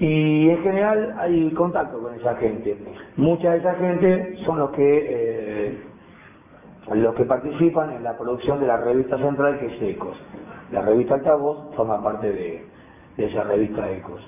Y 0.00 0.48
en 0.48 0.62
general 0.62 1.14
hay 1.18 1.50
contacto 1.52 2.00
con 2.00 2.14
esa 2.14 2.34
gente. 2.36 2.76
Mucha 3.16 3.52
de 3.52 3.58
esa 3.58 3.74
gente 3.74 4.36
son 4.44 4.58
los 4.58 4.70
que 4.70 5.06
eh, 5.08 5.78
los 6.94 7.14
que 7.14 7.24
participan 7.24 7.92
en 7.92 8.02
la 8.02 8.18
producción 8.18 8.60
de 8.60 8.66
la 8.66 8.78
revista 8.78 9.16
central 9.18 9.60
que 9.60 9.66
es 9.66 9.82
ECOS. 9.94 10.16
La 10.72 10.82
revista 10.82 11.14
Altavoz 11.14 11.74
forma 11.76 12.02
parte 12.02 12.32
de, 12.32 12.64
esa 13.18 13.44
revista 13.44 13.88
ECOS. 13.90 14.20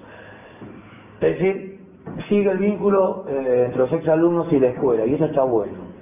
Es 1.21 1.39
decir, 1.39 1.81
sigue 2.29 2.51
el 2.51 2.59
vínculo 2.59 3.25
eh, 3.29 3.65
entre 3.67 3.79
los 3.79 3.93
exalumnos 3.93 4.53
y 4.53 4.61
la 4.61 4.69
escuela, 4.69 5.07
y 5.07 5.15
eso 5.15 5.25
está 5.25 5.43
bueno 5.43 5.93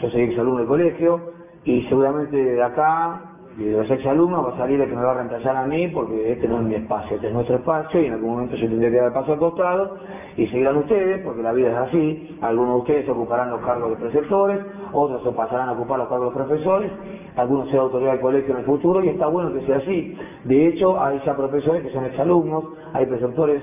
yo 0.00 0.10
soy 0.10 0.22
exalumno 0.22 0.58
del 0.58 0.68
colegio 0.68 1.32
y 1.64 1.82
seguramente 1.82 2.36
de 2.36 2.62
acá, 2.62 3.29
de 3.56 3.72
los 3.72 3.90
exalumnos, 3.90 4.46
va 4.46 4.54
a 4.54 4.56
salir 4.56 4.80
el 4.80 4.88
que 4.88 4.94
me 4.94 5.02
va 5.02 5.12
a 5.12 5.14
reemplazar 5.14 5.56
a 5.56 5.66
mí 5.66 5.88
porque 5.88 6.32
este 6.32 6.48
no 6.48 6.58
es 6.58 6.64
mi 6.64 6.74
espacio, 6.76 7.16
este 7.16 7.28
es 7.28 7.32
nuestro 7.32 7.56
espacio 7.56 8.00
y 8.00 8.06
en 8.06 8.14
algún 8.14 8.30
momento 8.30 8.56
yo 8.56 8.68
tendré 8.68 8.90
que 8.90 8.96
dar 8.96 9.12
paso 9.12 9.32
al 9.32 9.38
costado 9.38 9.96
y 10.36 10.46
seguirán 10.46 10.76
ustedes 10.76 11.22
porque 11.24 11.42
la 11.42 11.52
vida 11.52 11.70
es 11.70 11.76
así, 11.88 12.38
algunos 12.40 12.74
de 12.74 12.80
ustedes 12.80 13.08
ocuparán 13.08 13.50
los 13.50 13.60
cargos 13.60 13.90
de 13.90 13.96
preceptores, 13.96 14.60
otros 14.92 15.22
se 15.22 15.32
pasarán 15.32 15.68
a 15.68 15.72
ocupar 15.72 15.98
los 15.98 16.08
cargos 16.08 16.32
de 16.32 16.44
profesores, 16.44 16.92
algunos 17.36 17.68
serán 17.68 17.84
autoridad 17.86 18.12
del 18.12 18.20
colegio 18.20 18.54
en 18.54 18.60
el 18.60 18.66
futuro 18.66 19.04
y 19.04 19.08
está 19.08 19.26
bueno 19.26 19.52
que 19.52 19.66
sea 19.66 19.78
así. 19.78 20.16
De 20.44 20.68
hecho, 20.68 21.00
hay 21.00 21.20
ya 21.24 21.36
profesores 21.36 21.82
que 21.82 21.90
son 21.90 22.04
exalumnos, 22.04 22.64
hay 22.92 23.06
preceptores, 23.06 23.62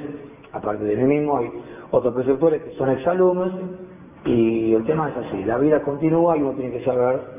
aparte 0.51 0.84
de 0.84 0.96
mí 0.98 1.17
mismo, 1.17 1.38
hay 1.38 1.50
otros 1.91 2.13
preceptores 2.13 2.62
que 2.62 2.72
son 2.72 2.89
exalumnos 2.89 3.51
y 4.25 4.74
el 4.74 4.84
tema 4.84 5.10
es 5.10 5.17
así, 5.25 5.44
la 5.46 5.58
vida 5.58 5.82
continúa 5.82 6.38
y 6.38 6.41
uno 6.41 6.51
tiene 6.51 6.72
que 6.72 6.84
saber 6.84 7.37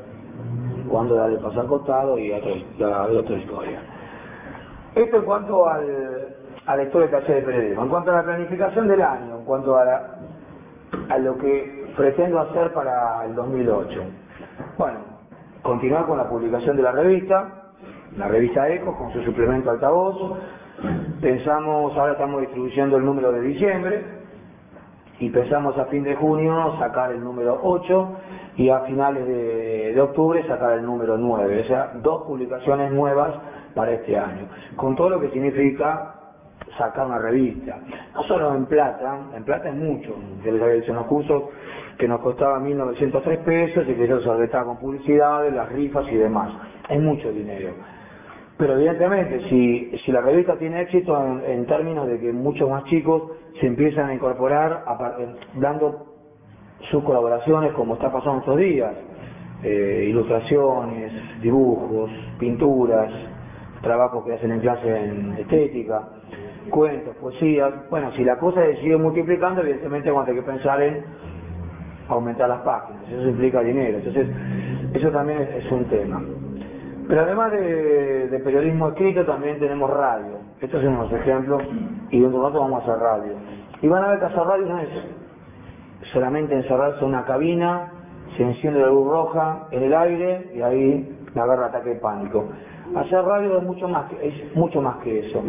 cuándo 0.89 1.15
darle 1.15 1.37
paso 1.37 1.61
al 1.61 1.67
costado 1.67 2.17
y 2.17 2.31
otra, 2.31 3.03
otra 3.07 3.37
historia. 3.37 3.81
Esto 4.95 5.17
en 5.17 5.23
cuanto 5.23 5.67
al, 5.67 6.35
a 6.65 6.75
la 6.75 6.83
historia 6.83 7.07
de 7.07 7.13
taller 7.13 7.35
de 7.37 7.41
periodismo. 7.41 7.83
En 7.83 7.89
cuanto 7.89 8.11
a 8.11 8.15
la 8.15 8.23
planificación 8.23 8.87
del 8.87 9.01
año, 9.01 9.37
en 9.39 9.45
cuanto 9.45 9.77
a, 9.77 9.83
a 11.09 11.17
lo 11.17 11.37
que 11.37 11.93
pretendo 11.95 12.39
hacer 12.39 12.73
para 12.73 13.25
el 13.25 13.35
2008. 13.35 14.01
Bueno, 14.77 14.99
continuar 15.61 16.05
con 16.05 16.17
la 16.17 16.27
publicación 16.27 16.75
de 16.77 16.83
la 16.83 16.91
revista, 16.91 17.71
la 18.17 18.27
revista 18.27 18.69
ECO 18.69 18.97
con 18.97 19.11
su 19.13 19.21
suplemento 19.23 19.69
altavoz. 19.69 20.37
Pensamos, 21.21 21.97
ahora 21.97 22.13
estamos 22.13 22.41
distribuyendo 22.41 22.97
el 22.97 23.05
número 23.05 23.31
de 23.31 23.41
diciembre, 23.41 24.18
y 25.19 25.29
pensamos 25.29 25.77
a 25.77 25.85
fin 25.85 26.03
de 26.03 26.15
junio 26.15 26.77
sacar 26.79 27.11
el 27.11 27.23
número 27.23 27.59
8 27.61 28.13
y 28.57 28.69
a 28.69 28.79
finales 28.81 29.27
de, 29.27 29.99
octubre 30.01 30.45
sacar 30.47 30.79
el 30.79 30.85
número 30.85 31.17
9, 31.17 31.61
o 31.61 31.63
sea, 31.65 31.91
dos 31.95 32.23
publicaciones 32.25 32.91
nuevas 32.91 33.35
para 33.75 33.91
este 33.93 34.17
año, 34.17 34.47
con 34.75 34.95
todo 34.95 35.09
lo 35.09 35.19
que 35.19 35.29
significa 35.29 36.15
sacar 36.77 37.05
una 37.05 37.19
revista, 37.19 37.79
no 38.13 38.23
solo 38.23 38.53
en 38.53 38.65
plata, 38.65 39.19
en 39.35 39.43
plata 39.43 39.69
es 39.69 39.75
mucho, 39.75 40.15
yo 40.43 40.51
les 40.51 40.61
había 40.61 40.75
que 41.97 42.07
nos 42.07 42.21
costaba 42.21 42.59
1.903 42.59 43.43
pesos 43.43 43.85
y 43.89 43.93
que 43.93 44.05
eso 44.05 44.21
se 44.21 44.29
con 44.63 44.77
publicidades, 44.77 45.53
las 45.53 45.69
rifas 45.69 46.05
y 46.09 46.15
demás, 46.15 46.51
es 46.87 46.99
mucho 46.99 47.31
dinero. 47.31 47.73
Pero 48.59 48.75
evidentemente, 48.75 49.39
si, 49.47 49.89
si 50.03 50.11
la 50.11 50.19
revista 50.19 50.57
tiene 50.57 50.81
éxito 50.81 51.17
en 51.47 51.65
términos 51.65 52.05
de 52.07 52.19
que 52.19 52.33
muchos 52.33 52.69
más 52.69 52.83
chicos 52.83 53.31
se 53.57 53.65
empiezan 53.65 54.09
a 54.09 54.13
incorporar 54.13 54.83
dando 55.55 56.07
sus 56.91 57.01
colaboraciones 57.05 57.71
como 57.71 57.93
está 57.93 58.11
pasando 58.11 58.39
estos 58.39 58.57
días, 58.57 58.93
eh, 59.63 60.07
ilustraciones, 60.09 61.13
dibujos, 61.41 62.11
pinturas, 62.37 63.09
trabajos 63.81 64.25
que 64.25 64.33
hacen 64.33 64.51
en 64.51 64.59
clase 64.59 65.05
en 65.05 65.37
estética, 65.37 66.09
cuentos, 66.69 67.15
poesías. 67.15 67.89
Bueno, 67.89 68.11
si 68.11 68.25
la 68.25 68.37
cosa 68.37 68.61
se 68.65 68.75
sigue 68.81 68.97
multiplicando, 68.97 69.61
evidentemente 69.61 70.09
vamos 70.09 70.23
a 70.23 70.25
tener 70.27 70.43
que 70.43 70.51
pensar 70.51 70.81
en 70.81 71.01
aumentar 72.09 72.49
las 72.49 72.59
páginas, 72.59 73.03
eso 73.07 73.29
implica 73.29 73.61
dinero, 73.61 73.99
entonces 73.99 74.27
eso 74.93 75.11
también 75.11 75.47
es, 75.55 75.71
un 75.71 75.85
tema. 75.85 76.21
Pero 77.09 77.21
además 77.21 77.51
de, 77.51 78.39
periodismo 78.43 78.89
escrito 78.89 79.25
también 79.25 79.57
tenemos 79.57 79.89
radio, 79.89 80.41
estos 80.61 80.79
son 80.79 80.93
unos 80.93 81.11
ejemplos 81.11 81.63
y 82.11 82.19
dentro 82.19 82.29
de 82.29 82.37
un 82.37 82.43
rato 82.43 82.59
vamos 82.59 82.81
a 82.81 82.83
hacer 82.83 83.01
radio. 83.01 83.33
Y 83.81 83.87
van 83.87 84.03
a 84.03 84.09
ver 84.09 84.19
que 84.19 84.25
hacer 84.25 84.43
radio 84.43 84.65
no 84.67 84.77
es 84.77 84.89
solamente 86.13 86.53
encerrarse 86.53 86.99
en 86.99 87.05
una 87.05 87.25
cabina, 87.25 87.91
se 88.37 88.43
enciende 88.43 88.81
la 88.81 88.89
luz 88.89 89.07
roja 89.07 89.67
en 89.71 89.83
el 89.85 89.93
aire 89.95 90.51
y 90.53 90.61
ahí 90.61 91.25
me 91.33 91.41
agarra 91.41 91.65
ataque 91.65 91.89
de 91.89 91.95
pánico. 91.95 92.45
Hacer 92.95 93.23
radio 93.23 93.57
es 93.57 93.63
mucho 93.63 93.87
más 93.87 94.07
que, 94.11 94.27
es 94.27 94.55
mucho 94.55 94.79
más 94.79 94.97
que 94.97 95.27
eso. 95.27 95.41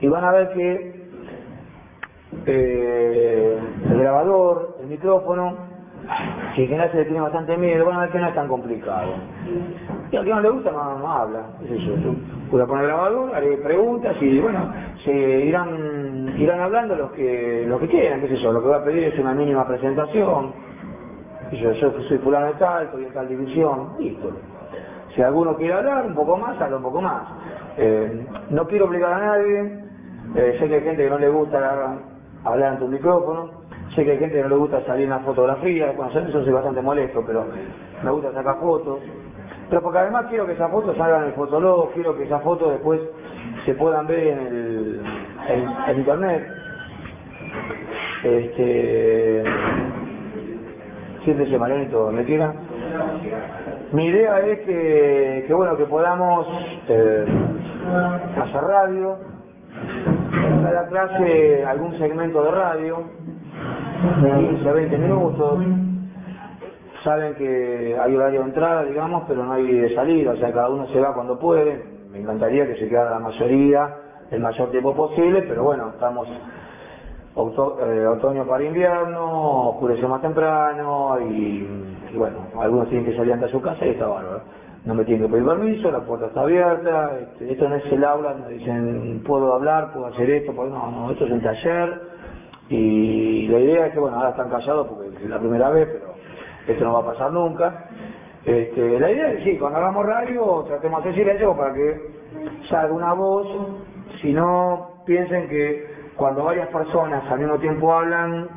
Y 0.00 0.06
van 0.06 0.22
a 0.22 0.30
ver 0.30 0.52
que 0.52 1.10
eh, 2.46 3.58
el 3.90 3.98
grabador, 3.98 4.76
el 4.80 4.86
micrófono, 4.86 5.71
si 6.54 6.62
en 6.62 6.68
general 6.68 6.90
se 6.90 6.98
le 6.98 7.04
tiene 7.04 7.20
bastante 7.20 7.56
miedo, 7.56 7.86
van 7.86 7.96
a 7.96 8.00
ver 8.00 8.10
que 8.10 8.18
no 8.18 8.28
es 8.28 8.34
tan 8.34 8.48
complicado. 8.48 9.14
Y 10.10 10.16
al 10.16 10.24
que 10.24 10.30
no 10.30 10.40
le 10.40 10.48
gusta 10.50 10.70
no, 10.70 11.12
habla, 11.12 11.46
es 11.64 11.70
eso. 11.70 12.14
Voy 12.50 12.60
a 12.60 12.66
poner 12.66 12.86
grabador, 12.86 13.30
preguntas 13.62 14.16
y 14.20 14.38
bueno, 14.38 14.72
se 15.04 15.12
irán 15.12 16.34
irán 16.38 16.60
hablando 16.60 16.94
los 16.94 17.10
que 17.12 17.64
los 17.66 17.80
que 17.80 17.88
quieran, 17.88 18.20
qué 18.20 18.28
sé 18.28 18.36
yo, 18.36 18.52
lo 18.52 18.60
que 18.60 18.68
voy 18.68 18.76
a 18.76 18.84
pedir 18.84 19.04
es 19.04 19.18
una 19.18 19.34
mínima 19.34 19.66
presentación. 19.66 20.52
Yo, 21.52 21.74
soy 21.74 22.18
fulano 22.18 22.46
de 22.46 22.54
tal, 22.54 22.84
estoy 22.84 23.04
en 23.04 23.12
tal 23.12 23.28
división, 23.28 23.90
listo. 23.98 24.30
Si 25.14 25.20
alguno 25.20 25.54
quiere 25.56 25.74
hablar 25.74 26.06
un 26.06 26.14
poco 26.14 26.36
más, 26.38 26.58
habla 26.60 26.76
un 26.78 26.82
poco 26.82 27.02
más. 27.02 27.24
Eh, 27.76 28.26
no 28.50 28.66
quiero 28.66 28.86
obligar 28.86 29.12
a 29.12 29.18
nadie, 29.18 29.60
eh, 30.34 30.56
sé 30.58 30.68
que 30.68 30.76
hay 30.76 30.82
gente 30.82 31.04
que 31.04 31.10
no 31.10 31.18
le 31.18 31.28
gusta 31.28 31.98
hablar 32.44 32.72
en 32.72 32.78
tu 32.78 32.88
micrófono, 32.88 33.61
sé 33.94 34.04
que 34.04 34.12
hay 34.12 34.18
gente 34.18 34.36
que 34.36 34.42
no 34.42 34.48
le 34.48 34.56
gusta 34.56 34.84
salir 34.84 35.04
en 35.04 35.10
la 35.10 35.20
fotografía, 35.20 35.92
bueno, 35.96 36.10
eso 36.10 36.44
soy 36.44 36.52
bastante 36.52 36.82
molesto, 36.82 37.22
pero 37.26 37.46
me 38.02 38.10
gusta 38.10 38.32
sacar 38.32 38.58
fotos. 38.60 39.00
Pero 39.68 39.82
porque 39.82 39.98
además 39.98 40.26
quiero 40.28 40.46
que 40.46 40.52
esas 40.52 40.70
fotos 40.70 40.96
salgan 40.96 41.22
en 41.22 41.28
el 41.28 41.34
fotolog, 41.34 41.92
quiero 41.92 42.16
que 42.16 42.24
esas 42.24 42.42
fotos 42.42 42.72
después 42.72 43.00
se 43.64 43.74
puedan 43.74 44.06
ver 44.06 44.26
en 44.26 44.38
el 44.38 45.00
en, 45.88 45.98
internet. 45.98 46.46
Este 48.24 49.44
siéntese 51.24 51.58
Marianito, 51.58 52.10
¿me 52.12 52.24
queda? 52.24 52.54
Mi 53.92 54.06
idea 54.06 54.40
es 54.40 54.60
que, 54.60 55.54
bueno, 55.54 55.76
que 55.76 55.84
podamos 55.84 56.46
eh, 56.88 57.24
hacer 58.40 58.62
radio, 58.62 59.16
en 60.32 60.62
cada 60.62 60.86
clase 60.88 61.64
algún 61.64 61.98
segmento 61.98 62.42
de 62.42 62.50
radio, 62.50 63.02
15, 64.02 64.72
20 64.72 64.98
minutos, 64.98 65.58
saben 67.04 67.34
que 67.36 67.96
hay 68.00 68.16
horario 68.16 68.40
de 68.40 68.46
entrada, 68.46 68.84
digamos, 68.84 69.24
pero 69.28 69.44
no 69.44 69.52
hay 69.52 69.66
de 69.66 69.94
salida, 69.94 70.32
o 70.32 70.36
sea, 70.36 70.52
cada 70.52 70.70
uno 70.70 70.86
se 70.88 71.00
va 71.00 71.14
cuando 71.14 71.38
puede, 71.38 71.84
me 72.10 72.18
encantaría 72.18 72.66
que 72.66 72.76
se 72.76 72.88
quedara 72.88 73.10
la 73.10 73.18
mayoría 73.20 73.94
el 74.32 74.40
mayor 74.40 74.70
tiempo 74.70 74.94
posible, 74.94 75.42
pero 75.42 75.62
bueno, 75.62 75.90
estamos 75.90 76.26
eh, 76.28 78.06
otoño 78.06 78.44
para 78.46 78.64
invierno, 78.64 79.68
oscurece 79.70 80.06
más 80.06 80.20
temprano 80.20 81.18
y, 81.20 81.66
bueno, 82.14 82.38
algunos 82.58 82.88
tienen 82.88 83.06
que 83.06 83.16
salir 83.16 83.34
ante 83.34 83.48
su 83.48 83.60
casa 83.60 83.86
y 83.86 83.90
está 83.90 84.06
bárbaro. 84.06 84.40
No 84.84 84.94
me 84.94 85.04
tienen 85.04 85.26
que 85.26 85.32
pedir 85.32 85.46
permiso, 85.46 85.92
la 85.92 86.00
puerta 86.00 86.26
está 86.26 86.40
abierta, 86.40 87.18
este, 87.20 87.52
esto 87.52 87.68
no 87.68 87.76
es 87.76 87.92
el 87.92 88.02
aula, 88.02 88.34
me 88.34 88.54
dicen 88.54 89.22
puedo 89.24 89.54
hablar, 89.54 89.92
puedo 89.92 90.06
hacer 90.06 90.28
esto, 90.28 90.52
no, 90.52 90.90
no, 90.90 91.10
esto 91.10 91.24
es 91.24 91.30
un 91.30 91.42
taller 91.42 92.21
y 92.74 93.48
la 93.48 93.58
idea 93.60 93.86
es 93.86 93.92
que 93.92 93.98
bueno, 93.98 94.16
ahora 94.16 94.30
están 94.30 94.48
callados 94.48 94.88
porque 94.88 95.08
es 95.08 95.28
la 95.28 95.38
primera 95.38 95.68
vez, 95.68 95.88
pero 95.92 96.14
esto 96.66 96.84
no 96.84 96.94
va 96.94 97.00
a 97.00 97.12
pasar 97.12 97.30
nunca. 97.30 97.84
Este, 98.46 98.98
la 98.98 99.10
idea 99.10 99.30
es 99.30 99.36
que 99.36 99.44
sí, 99.44 99.58
cuando 99.58 99.78
hagamos 99.78 100.06
radio 100.06 100.64
tratemos 100.66 101.04
de 101.04 101.10
hacer 101.10 101.22
silencio 101.22 101.54
para 101.54 101.74
que 101.74 102.00
salga 102.70 102.94
una 102.94 103.12
voz, 103.12 103.46
si 104.22 104.32
no 104.32 105.02
piensen 105.04 105.50
que 105.50 105.86
cuando 106.16 106.44
varias 106.44 106.68
personas 106.68 107.30
al 107.30 107.40
mismo 107.40 107.58
tiempo 107.58 107.92
hablan 107.92 108.48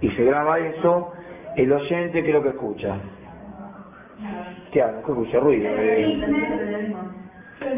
y 0.00 0.08
se 0.10 0.24
graba 0.24 0.58
eso, 0.58 1.12
el 1.56 1.70
oyente 1.70 2.22
creo 2.22 2.42
que 2.42 2.48
escucha. 2.48 2.96
¿Qué 4.72 4.80
hago? 4.80 5.02
¿Qué 5.02 5.12
escucha? 5.12 5.38
Ruido. 5.38 5.68
Eh. 5.68 6.94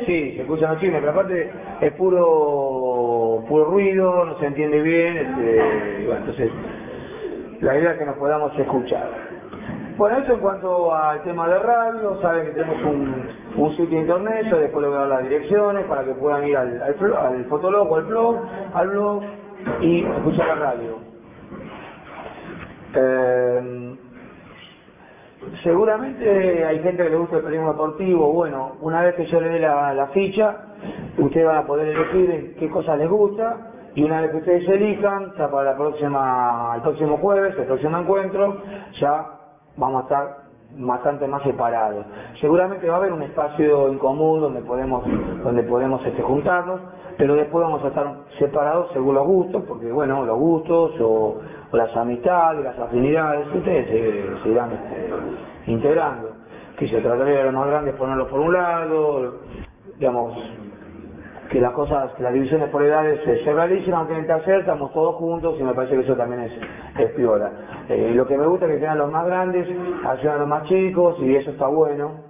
Sí, 0.07 0.33
se 0.37 0.43
escuchan 0.43 0.73
los 0.73 0.81
chismes, 0.81 1.01
pero 1.01 1.13
aparte 1.13 1.51
es 1.81 1.93
puro 1.95 2.96
puro 3.45 3.67
ruido, 3.67 4.25
no 4.25 4.39
se 4.39 4.47
entiende 4.47 4.81
bien, 4.83 5.17
este, 5.17 6.05
bueno, 6.07 6.21
entonces 6.21 6.51
la 7.61 7.79
idea 7.79 7.93
es 7.93 7.99
que 7.99 8.07
nos 8.07 8.17
podamos 8.17 8.59
escuchar. 8.59 9.09
Bueno, 9.97 10.19
eso 10.19 10.35
en 10.35 10.41
cuanto 10.41 10.95
al 10.95 11.23
tema 11.23 11.49
de 11.49 11.59
radio, 11.59 12.21
saben 12.21 12.47
que 12.47 12.53
tenemos 12.53 12.83
un, 13.57 13.77
sitio 13.77 13.99
internet, 13.99 14.47
yo 14.51 14.59
después 14.59 14.83
les 14.83 14.91
voy 14.91 14.99
a 14.99 15.07
dar 15.07 15.09
las 15.09 15.23
direcciones 15.23 15.87
para 15.87 16.05
que 16.05 16.13
puedan 16.13 16.47
ir 16.47 16.57
al, 16.57 16.83
al, 16.83 17.17
al 17.17 17.45
fotologo, 17.47 17.97
al 17.97 18.05
blog, 18.05 18.37
al 18.75 18.89
blog 18.91 19.23
y 19.81 20.05
escuchar 20.05 20.49
la 20.49 20.55
radio. 20.55 20.99
Eh, 22.95 23.97
seguramente 25.63 26.65
hay 26.65 26.79
gente 26.81 27.03
que 27.03 27.11
le 27.11 27.17
gusta 27.17 27.37
el 27.37 27.43
periodismo 27.43 27.73
deportivo, 27.73 28.33
bueno, 28.33 28.77
una 28.83 29.03
vez 29.03 29.15
que 29.15 29.25
yo 29.25 29.41
le 29.41 29.49
dé 29.49 29.61
la 29.61 30.11
ficha, 30.13 30.57
ustedes 31.19 31.47
van 31.47 31.59
a 31.59 31.67
poder 31.67 31.89
elegir 31.89 32.57
qué 32.59 32.71
cosas 32.71 32.99
les 32.99 33.09
gusta 33.09 33.73
y 33.95 34.05
una 34.05 34.21
vez 34.21 34.31
que 34.31 34.37
ustedes 34.37 34.69
elijan, 34.69 35.33
ya 35.39 35.51
para 35.51 35.73
la 35.73 35.77
próxima, 35.77 36.73
el 36.77 36.83
próximo 36.83 37.17
jueves, 37.17 37.55
el 37.59 37.65
próximo 37.65 37.97
encuentro, 37.97 38.59
ya 39.01 39.27
vamos 39.77 40.01
a 40.01 40.03
estar 40.05 40.47
bastante 40.77 41.27
más 41.27 41.43
separados. 41.43 42.05
Seguramente 42.41 42.87
va 42.89 42.95
a 42.95 42.99
haber 42.99 43.13
un 43.13 43.23
espacio 43.23 43.89
en 43.89 43.99
común 43.99 44.41
donde 44.41 44.61
podemos, 44.61 45.03
donde 45.43 45.63
podemos 45.63 46.05
este, 46.05 46.23
juntarnos, 46.23 46.81
pero 47.17 47.35
después 47.35 47.65
vamos 47.65 47.83
a 47.85 47.89
estar 47.89 48.15
separados 48.39 48.91
según 48.93 49.15
los 49.15 49.27
gustos, 49.27 49.63
porque 49.67 49.91
bueno, 49.91 50.25
los 50.27 50.39
gustos 50.39 50.93
o, 51.01 51.41
las 51.73 51.97
amistades, 51.97 52.65
las 52.65 52.79
afinidades, 52.79 53.47
ustedes 53.55 53.87
se, 54.43 54.49
irán 54.49 54.73
este, 54.73 55.71
integrando. 55.71 56.33
Que 56.79 56.87
se 56.87 57.01
trataría 57.01 57.39
de 57.39 57.45
los 57.45 57.55
más 57.55 57.67
grandes 57.69 57.95
ponerlos 57.95 58.29
por 58.29 58.41
un 58.41 58.53
lado, 58.53 59.37
digamos, 59.99 60.37
que 61.57 61.63
las 61.63 61.73
cosas, 61.73 62.11
las 62.21 62.35
divisiones 62.35 62.69
por 62.69 62.83
edades 62.83 63.19
se, 63.25 63.51
realicen, 63.51 63.95
aunque 63.95 64.13
en 64.13 64.21
el 64.21 64.27
taller 64.27 64.61
estamos 64.61 64.93
todos 64.93 65.15
juntos 65.15 65.57
y 65.59 65.63
me 65.63 65.73
parece 65.73 65.95
que 65.95 66.03
eso 66.03 66.15
también 66.15 66.43
es, 66.43 66.53
es 66.99 67.13
piola. 67.13 67.51
Eh, 67.89 68.13
lo 68.15 68.27
que 68.27 68.37
me 68.37 68.47
gusta 68.47 68.67
es 68.67 68.73
que 68.73 68.81
sean 68.81 68.99
los 68.99 69.11
más 69.11 69.25
grandes, 69.25 69.67
ayudan 70.05 70.35
a 70.35 70.39
los 70.41 70.49
más 70.49 70.65
chicos 70.65 71.17
y 71.19 71.35
eso 71.35 71.53
está 71.53 71.67
bueno. 71.69 72.21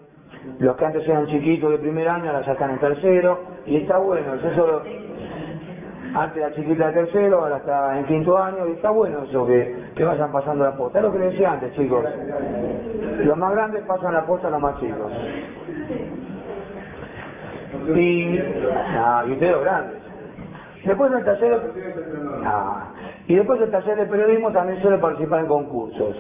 Los 0.61 0.76
que 0.76 0.85
antes 0.85 1.09
eran 1.09 1.26
chiquitos 1.26 1.73
de 1.73 1.78
primer 1.78 2.09
año 2.09 2.26
ahora 2.30 2.47
ya 2.47 2.52
están 2.52 2.71
en 2.71 2.78
tercero 2.78 3.40
y 3.66 3.78
está 3.78 3.99
bueno, 3.99 4.35
eso 4.35 4.83
antes 6.14 6.40
la 6.40 6.52
chiquita 6.52 6.87
de 6.87 6.92
tercero, 6.92 7.40
ahora 7.40 7.56
está 7.56 7.99
en 7.99 8.06
quinto 8.06 8.38
año 8.38 8.68
y 8.68 8.73
está 8.75 8.90
bueno 8.90 9.25
eso 9.25 9.45
que, 9.45 9.75
que 9.97 10.04
vayan 10.04 10.30
pasando 10.30 10.62
la 10.62 10.76
posta. 10.76 11.00
Es 11.00 11.04
lo 11.04 11.11
que 11.11 11.18
decía 11.18 11.50
antes 11.50 11.73
chicos, 11.73 12.04
los 13.25 13.37
más 13.37 13.50
grandes 13.50 13.83
pasan 13.87 14.14
la 14.14 14.25
posta 14.25 14.47
a 14.47 14.50
los 14.52 14.61
más 14.61 14.78
chicos. 14.78 15.11
Y, 17.94 18.38
y 19.28 19.32
ustedes 19.32 19.60
grandes. 19.60 20.06
Después 20.84 21.10
del 21.10 21.24
taller, 21.24 21.60
y 23.26 23.34
después 23.34 23.58
del 23.58 23.70
taller 23.70 23.96
de 23.96 24.06
periodismo 24.06 24.52
también 24.52 24.80
suele 24.80 24.98
participar 24.98 25.40
en 25.40 25.46
concursos. 25.46 26.16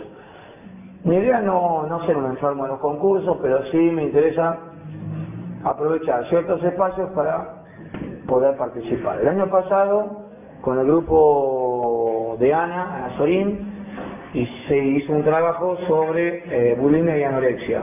Mi 1.04 1.16
idea 1.16 1.40
no, 1.40 1.86
no 1.86 2.04
ser 2.04 2.16
un 2.16 2.26
enfermo 2.26 2.64
de 2.64 2.70
los 2.70 2.80
concursos, 2.80 3.38
pero 3.40 3.64
sí 3.66 3.76
me 3.76 4.02
interesa 4.02 4.58
aprovechar 5.62 6.26
ciertos 6.26 6.62
espacios 6.64 7.10
para 7.10 7.62
poder 8.26 8.56
participar. 8.56 9.20
El 9.20 9.28
año 9.28 9.48
pasado, 9.48 10.24
con 10.62 10.80
el 10.80 10.86
grupo 10.86 12.36
de 12.40 12.52
Ana, 12.52 12.96
Ana 12.96 13.16
Sorín, 13.16 13.72
y 14.34 14.46
se 14.66 14.76
hizo 14.76 15.12
un 15.12 15.22
trabajo 15.22 15.76
sobre 15.86 16.42
eh, 16.50 16.74
bulimia 16.74 17.16
y 17.16 17.22
anorexia. 17.22 17.82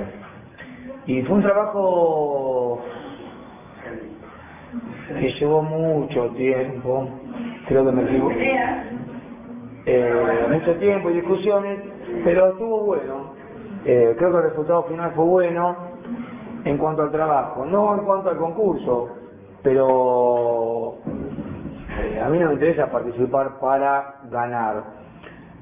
Y 1.05 1.21
fue 1.23 1.37
un 1.37 1.43
trabajo 1.43 2.81
que 5.07 5.33
llevó 5.33 5.61
mucho 5.61 6.29
tiempo, 6.31 7.07
creo 7.67 7.85
que 7.85 7.91
me 7.91 8.03
equivoco, 8.03 8.35
eh, 9.85 10.47
mucho 10.49 10.75
tiempo 10.75 11.09
y 11.09 11.13
discusiones, 11.15 11.79
pero 12.23 12.49
estuvo 12.49 12.85
bueno. 12.85 13.33
Eh, 13.85 14.15
creo 14.17 14.31
que 14.31 14.37
el 14.37 14.43
resultado 14.43 14.83
final 14.83 15.11
fue 15.13 15.25
bueno 15.25 15.75
en 16.63 16.77
cuanto 16.77 17.03
al 17.03 17.11
trabajo, 17.11 17.65
no 17.65 17.95
en 17.95 18.05
cuanto 18.05 18.29
al 18.29 18.37
concurso, 18.37 19.09
pero 19.61 20.95
eh, 21.99 22.21
a 22.21 22.29
mí 22.29 22.39
no 22.39 22.47
me 22.47 22.53
interesa 22.53 22.89
participar 22.89 23.59
para 23.59 24.21
ganar. 24.31 24.83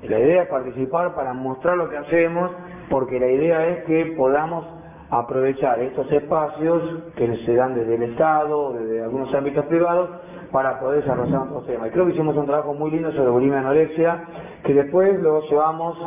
La 0.03 0.19
idea 0.19 0.43
es 0.43 0.49
participar 0.49 1.15
para 1.15 1.33
mostrar 1.33 1.77
lo 1.77 1.89
que 1.89 1.97
hacemos, 1.97 2.51
porque 2.89 3.19
la 3.19 3.27
idea 3.27 3.67
es 3.67 3.83
que 3.85 4.13
podamos 4.17 4.65
aprovechar 5.11 5.79
estos 5.81 6.09
espacios 6.09 6.81
que 7.17 7.35
se 7.45 7.53
dan 7.53 7.75
desde 7.75 7.95
el 7.95 8.03
Estado, 8.03 8.73
desde 8.73 9.03
algunos 9.03 9.33
ámbitos 9.35 9.65
privados, 9.65 10.09
para 10.51 10.79
poder 10.79 11.01
desarrollar 11.01 11.41
otros 11.41 11.67
temas. 11.67 11.89
Y 11.89 11.91
creo 11.91 12.05
que 12.05 12.13
hicimos 12.13 12.35
un 12.37 12.45
trabajo 12.45 12.73
muy 12.73 12.91
lindo 12.91 13.11
sobre 13.11 13.29
bulimia 13.29 13.57
y 13.57 13.59
anorexia, 13.59 14.23
que 14.63 14.73
después 14.73 15.19
lo 15.21 15.41
llevamos 15.49 15.97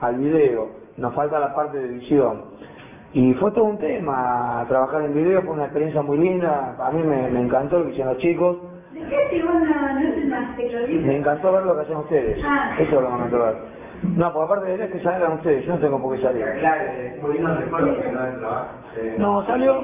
al 0.00 0.16
video. 0.16 0.68
Nos 0.96 1.12
falta 1.14 1.40
la 1.40 1.54
parte 1.54 1.78
de 1.78 1.86
edición. 1.86 2.52
Y 3.12 3.34
fue 3.34 3.50
todo 3.50 3.64
un 3.64 3.78
tema, 3.78 4.64
trabajar 4.68 5.02
en 5.02 5.12
video 5.12 5.42
fue 5.42 5.52
una 5.52 5.64
experiencia 5.64 6.00
muy 6.00 6.18
linda, 6.18 6.76
a 6.78 6.90
mí 6.92 7.02
me, 7.02 7.40
encantó 7.40 7.78
lo 7.78 7.86
que 7.86 7.90
hicieron 7.90 8.14
los 8.14 8.22
chicos. 8.22 8.56
¿De 8.94 9.00
qué 9.00 9.42
no, 9.42 11.06
Me 11.06 11.16
encantó 11.18 11.52
ver 11.52 11.64
lo 11.64 11.74
que 11.74 11.80
hacen 11.82 11.96
ustedes, 11.96 12.42
ah. 12.46 12.74
eso 12.78 12.84
es 12.84 12.90
lo 12.90 13.00
que 13.00 13.08
me 13.08 13.14
encantó 13.16 13.38
ver. 13.38 13.81
No, 14.02 14.32
por 14.32 14.44
aparte 14.44 14.66
de 14.66 14.74
eso 14.74 14.84
es 14.84 14.90
que 14.92 15.02
salgan 15.02 15.32
ustedes, 15.34 15.64
yo 15.64 15.74
no 15.74 15.80
tengo 15.80 16.02
por 16.02 16.16
qué 16.16 16.22
salir. 16.22 16.44
Claro, 16.58 16.82
que 18.94 19.14
no 19.18 19.46
salió. 19.46 19.80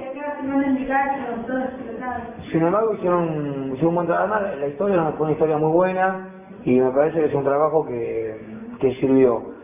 Sin 2.51 2.63
embargo, 2.63 2.95
hicieron, 2.95 3.71
hicieron 3.73 3.89
un 3.89 3.95
buen 3.95 4.07
trabajo, 4.07 4.45
la 4.59 4.67
historia 4.67 5.13
fue 5.17 5.27
una 5.27 5.33
historia 5.33 5.57
muy 5.59 5.73
buena 5.73 6.29
y 6.65 6.81
me 6.81 6.91
parece 6.91 7.21
que 7.21 7.27
es 7.27 7.35
un 7.35 7.45
trabajo 7.45 7.87
que, 7.87 8.41
que 8.81 8.95
sirvió. 8.97 9.55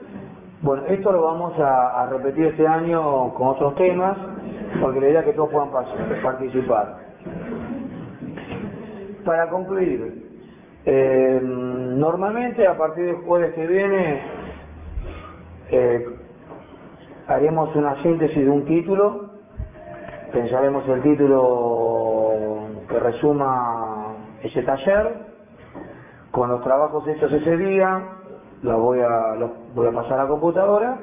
Bueno, 0.62 0.84
esto 0.86 1.12
lo 1.12 1.22
vamos 1.22 1.58
a, 1.58 2.06
repetir 2.10 2.46
este 2.46 2.66
año 2.66 3.34
con 3.34 3.48
otros 3.48 3.74
temas, 3.74 4.16
porque 4.80 5.00
la 5.00 5.08
idea 5.08 5.20
es 5.20 5.26
que 5.26 5.32
todos 5.32 5.50
puedan 5.50 5.70
participar. 6.22 6.96
Para 9.24 9.50
concluir, 9.50 10.24
eh, 10.86 11.40
normalmente 11.42 12.66
a 12.66 12.76
partir 12.78 13.04
del 13.04 13.16
jueves 13.16 13.52
que 13.54 13.66
viene 13.66 14.43
eh, 15.70 16.04
haremos 17.26 17.74
una 17.76 18.02
síntesis 18.02 18.44
de 18.44 18.50
un 18.50 18.64
título, 18.64 19.30
pensaremos 20.32 20.86
el 20.88 21.02
título 21.02 22.32
que 22.88 22.98
resuma 22.98 24.16
ese 24.42 24.62
taller, 24.62 25.34
con 26.30 26.48
los 26.48 26.62
trabajos 26.62 27.06
hechos 27.08 27.32
ese 27.32 27.56
día, 27.56 27.86
lo 28.62 28.80
voy 28.80 29.00
a, 29.00 29.36
lo 29.36 29.52
voy 29.74 29.86
a 29.86 29.92
pasar 29.92 30.18
a 30.18 30.22
la 30.24 30.28
computadora, 30.28 30.98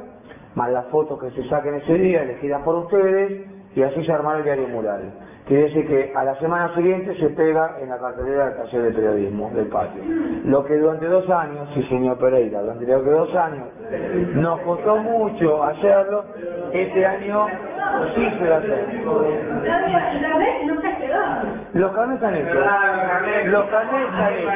más 0.56 0.70
las 0.72 0.86
fotos 0.88 1.20
que 1.20 1.32
se 1.32 1.48
saquen 1.48 1.76
ese 1.76 1.94
día, 1.94 2.24
elegidas 2.24 2.62
por 2.64 2.76
ustedes, 2.76 3.50
y 3.76 3.82
así 3.82 4.04
se 4.04 4.12
armará 4.12 4.40
el 4.40 4.44
diario 4.44 4.68
mural. 4.68 5.14
Decir 5.52 5.86
que 5.86 6.14
a 6.16 6.24
la 6.24 6.34
semana 6.40 6.74
siguiente 6.74 7.14
se 7.16 7.28
pega 7.30 7.76
en 7.82 7.90
la 7.90 7.98
cartelera 7.98 8.46
del 8.46 8.56
taller 8.56 8.84
de 8.84 8.92
periodismo 8.92 9.52
del 9.54 9.68
patio. 9.68 10.02
Lo 10.46 10.64
que 10.64 10.78
durante 10.78 11.08
dos 11.08 11.30
años, 11.30 11.68
sí 11.74 11.84
señor 11.84 12.18
Pereira, 12.20 12.62
durante 12.62 12.86
dos 12.86 13.36
años 13.36 13.68
nos 14.34 14.62
costó 14.62 14.96
mucho 14.96 15.62
hacerlo, 15.62 16.24
este 16.72 17.06
año 17.06 17.48
sí 18.16 18.30
se 18.40 18.54
a 18.54 18.58
hacer. 18.58 18.86
Los 21.74 21.92
carnes 21.94 22.16
están 22.16 22.36
hechos. 22.36 22.56
Los 23.46 23.66
carnes 23.66 24.08
están 24.10 24.34
hechos. 24.34 24.52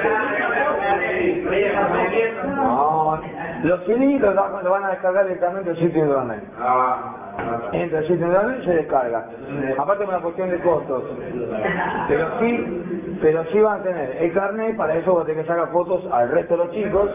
No, 2.56 3.20
los 3.64 3.84
CD 3.86 4.20
los, 4.20 4.36
van 4.36 4.84
a 4.84 4.90
descargar 4.90 5.26
directamente 5.26 5.70
del 5.70 5.80
sitio 5.80 6.04
de 6.04 6.10
internet. 6.10 6.44
Entra 7.72 8.00
el 8.00 8.08
sitio 8.08 8.26
internet 8.28 8.58
y 8.62 8.66
se 8.66 8.74
descarga. 8.74 9.26
Aparte 9.78 10.04
es 10.04 10.10
una 10.10 10.20
cuestión 10.20 10.50
de 10.50 10.60
costos. 10.60 11.04
Pero 12.08 12.40
sí, 12.40 13.18
pero 13.22 13.46
sí 13.46 13.60
van 13.60 13.80
a 13.80 13.84
tener 13.84 14.18
el 14.20 14.34
carnet, 14.34 14.76
para 14.78 14.96
eso 14.96 15.20
a 15.20 15.26
tener 15.26 15.44
que 15.44 15.48
sacar 15.48 15.72
fotos 15.72 16.06
al 16.12 16.30
resto 16.32 16.58
de 16.58 16.66
los 16.66 16.74
chicos. 16.74 17.10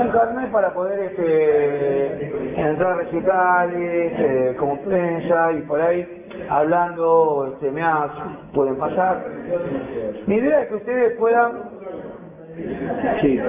Un 0.00 0.08
carnet 0.10 0.50
para 0.50 0.72
poder 0.72 0.98
este, 1.00 2.60
entrar 2.60 2.92
a 2.92 2.96
recitales, 2.96 4.12
eh, 4.18 4.56
como 4.58 4.80
prensa 4.82 5.52
y 5.52 5.62
por 5.62 5.80
ahí 5.80 6.17
hablando, 6.48 7.52
este, 7.52 7.70
me 7.70 7.82
pueden 8.52 8.76
pasar. 8.76 9.24
Mi 10.26 10.36
idea 10.36 10.62
es 10.62 10.68
que 10.68 10.74
ustedes 10.76 11.16
puedan 11.18 11.78
Sí. 13.20 13.40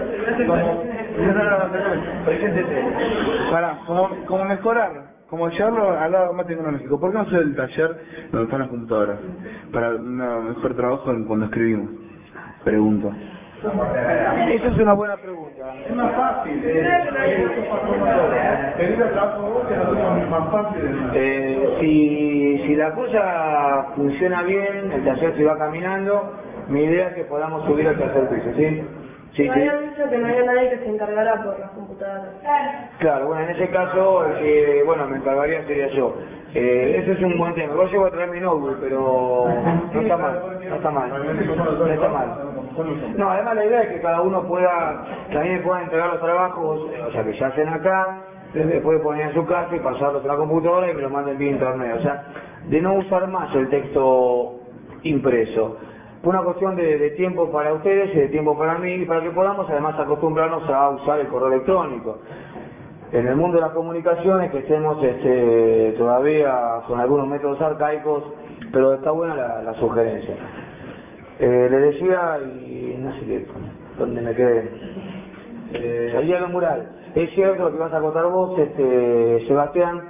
Para, 3.51 3.77
como, 3.85 4.09
como 4.25 4.45
mejorar, 4.45 4.91
como 5.29 5.49
llevarlo 5.49 5.99
al 5.99 6.11
lado 6.11 6.33
más 6.33 6.47
tecnológico, 6.47 6.99
¿por 6.99 7.11
qué 7.11 7.17
no 7.17 7.23
hacer 7.23 7.39
el 7.39 7.55
taller 7.55 7.97
donde 8.31 8.45
están 8.45 8.59
las 8.59 8.69
computadoras? 8.69 9.17
Para 9.71 9.95
un 9.95 10.17
mejor 10.17 10.75
trabajo 10.75 11.03
cuando 11.27 11.45
escribimos. 11.45 11.89
Pregunto. 12.63 13.11
Esa 13.61 14.67
es 14.67 14.77
una 14.77 14.93
buena 14.93 15.17
pregunta. 15.17 15.73
Es 15.87 15.95
más 15.95 16.11
fácil. 16.13 16.61
Eh, 21.13 21.77
si, 21.81 22.57
si 22.65 22.75
la 22.75 22.93
cosa 22.93 23.87
funciona 23.95 24.43
bien, 24.43 24.91
el 24.91 25.03
taller 25.03 25.35
se 25.35 25.43
va 25.43 25.57
caminando, 25.57 26.31
mi 26.69 26.83
idea 26.83 27.09
es 27.09 27.15
que 27.15 27.23
podamos 27.25 27.65
subir 27.65 27.87
al 27.87 27.97
tercer 27.97 28.29
piso, 28.29 28.49
¿sí? 28.55 28.83
Sí, 29.33 29.43
me 29.43 29.51
habían 29.51 29.89
dicho 29.89 30.09
que 30.09 30.17
no 30.17 30.27
había 30.27 30.43
nadie 30.43 30.69
que 30.69 30.77
se 30.77 30.89
encargara 30.89 31.43
por 31.43 31.59
las 31.59 31.71
Claro, 32.99 33.27
bueno, 33.27 33.43
en 33.43 33.49
ese 33.51 33.69
caso, 33.69 34.25
eh, 34.39 34.81
bueno, 34.85 35.07
me 35.07 35.17
encargaría 35.17 35.63
sería 35.65 35.87
yo. 35.87 36.15
Eh, 36.53 36.99
ese 37.01 37.11
es 37.13 37.21
un 37.21 37.37
buen 37.37 37.53
tema. 37.53 37.73
Yo 37.75 37.85
llego 37.85 38.05
a 38.05 38.09
traer 38.09 38.29
mi 38.31 38.39
notebook, 38.39 38.77
pero 38.81 39.45
no 39.93 40.01
está 40.01 40.17
mal, 40.17 40.41
no 40.67 40.75
está 40.75 40.91
mal, 40.91 41.09
no 41.09 41.87
está 41.87 42.09
mal. 42.09 42.37
No, 43.15 43.29
además 43.29 43.55
la 43.55 43.65
idea 43.65 43.83
es 43.83 43.89
que 43.89 44.01
cada 44.01 44.21
uno 44.21 44.47
pueda, 44.47 45.03
también 45.31 45.61
pueda 45.61 45.83
entregar 45.83 46.09
los 46.09 46.19
trabajos, 46.19 46.79
o 47.07 47.11
sea, 47.11 47.23
que 47.23 47.33
se 47.33 47.45
hacen 47.45 47.69
acá, 47.69 48.17
después 48.53 48.99
poner 49.01 49.27
en 49.27 49.33
su 49.33 49.45
casa 49.45 49.75
y 49.75 49.79
pasarlos 49.79 50.23
a 50.23 50.27
la 50.27 50.35
computadora 50.35 50.89
y 50.89 50.93
me 50.95 51.01
lo 51.01 51.09
manden 51.09 51.37
vía 51.37 51.51
internet. 51.51 51.95
O 51.97 52.01
sea, 52.01 52.23
de 52.63 52.81
no 52.81 52.95
usar 52.95 53.27
más 53.27 53.53
el 53.55 53.69
texto 53.69 54.55
impreso. 55.03 55.77
Una 56.21 56.41
cuestión 56.41 56.75
de, 56.75 57.11
tiempo 57.11 57.49
para 57.49 57.73
ustedes 57.73 58.13
y 58.13 58.19
de 58.19 58.27
tiempo 58.27 58.57
para 58.57 58.77
mí, 58.77 59.05
para 59.05 59.21
que 59.21 59.31
podamos 59.31 59.69
además 59.69 59.97
acostumbrarnos 59.97 60.69
a 60.69 60.89
usar 60.89 61.21
el 61.21 61.27
correo 61.27 61.47
electrónico. 61.47 62.19
En 63.13 63.25
el 63.25 63.37
mundo 63.37 63.55
de 63.55 63.61
las 63.61 63.71
comunicaciones, 63.71 64.51
que 64.51 64.59
estemos 64.59 65.01
este, 65.01 65.95
todavía 65.97 66.81
con 66.87 66.99
algunos 66.99 67.25
métodos 67.25 67.61
arcaicos, 67.61 68.23
pero 68.73 68.95
está 68.95 69.11
buena 69.11 69.61
la, 69.63 69.73
sugerencia. 69.75 70.35
Eh, 71.39 71.67
le 71.71 71.79
decía, 71.79 72.37
y 72.43 72.97
no 72.99 73.13
sé 73.13 73.19
qué, 73.25 73.47
dónde 73.97 74.21
me 74.21 74.35
quedé, 74.35 74.69
eh, 75.73 76.15
el 76.17 76.27
día 76.27 76.45
mural. 76.47 76.89
Es 77.15 77.29
cierto 77.31 77.63
lo 77.63 77.71
que 77.71 77.77
vas 77.77 77.93
a 77.93 78.01
contar 78.01 78.25
vos, 78.25 78.59
este, 78.59 79.47
Sebastián, 79.47 80.01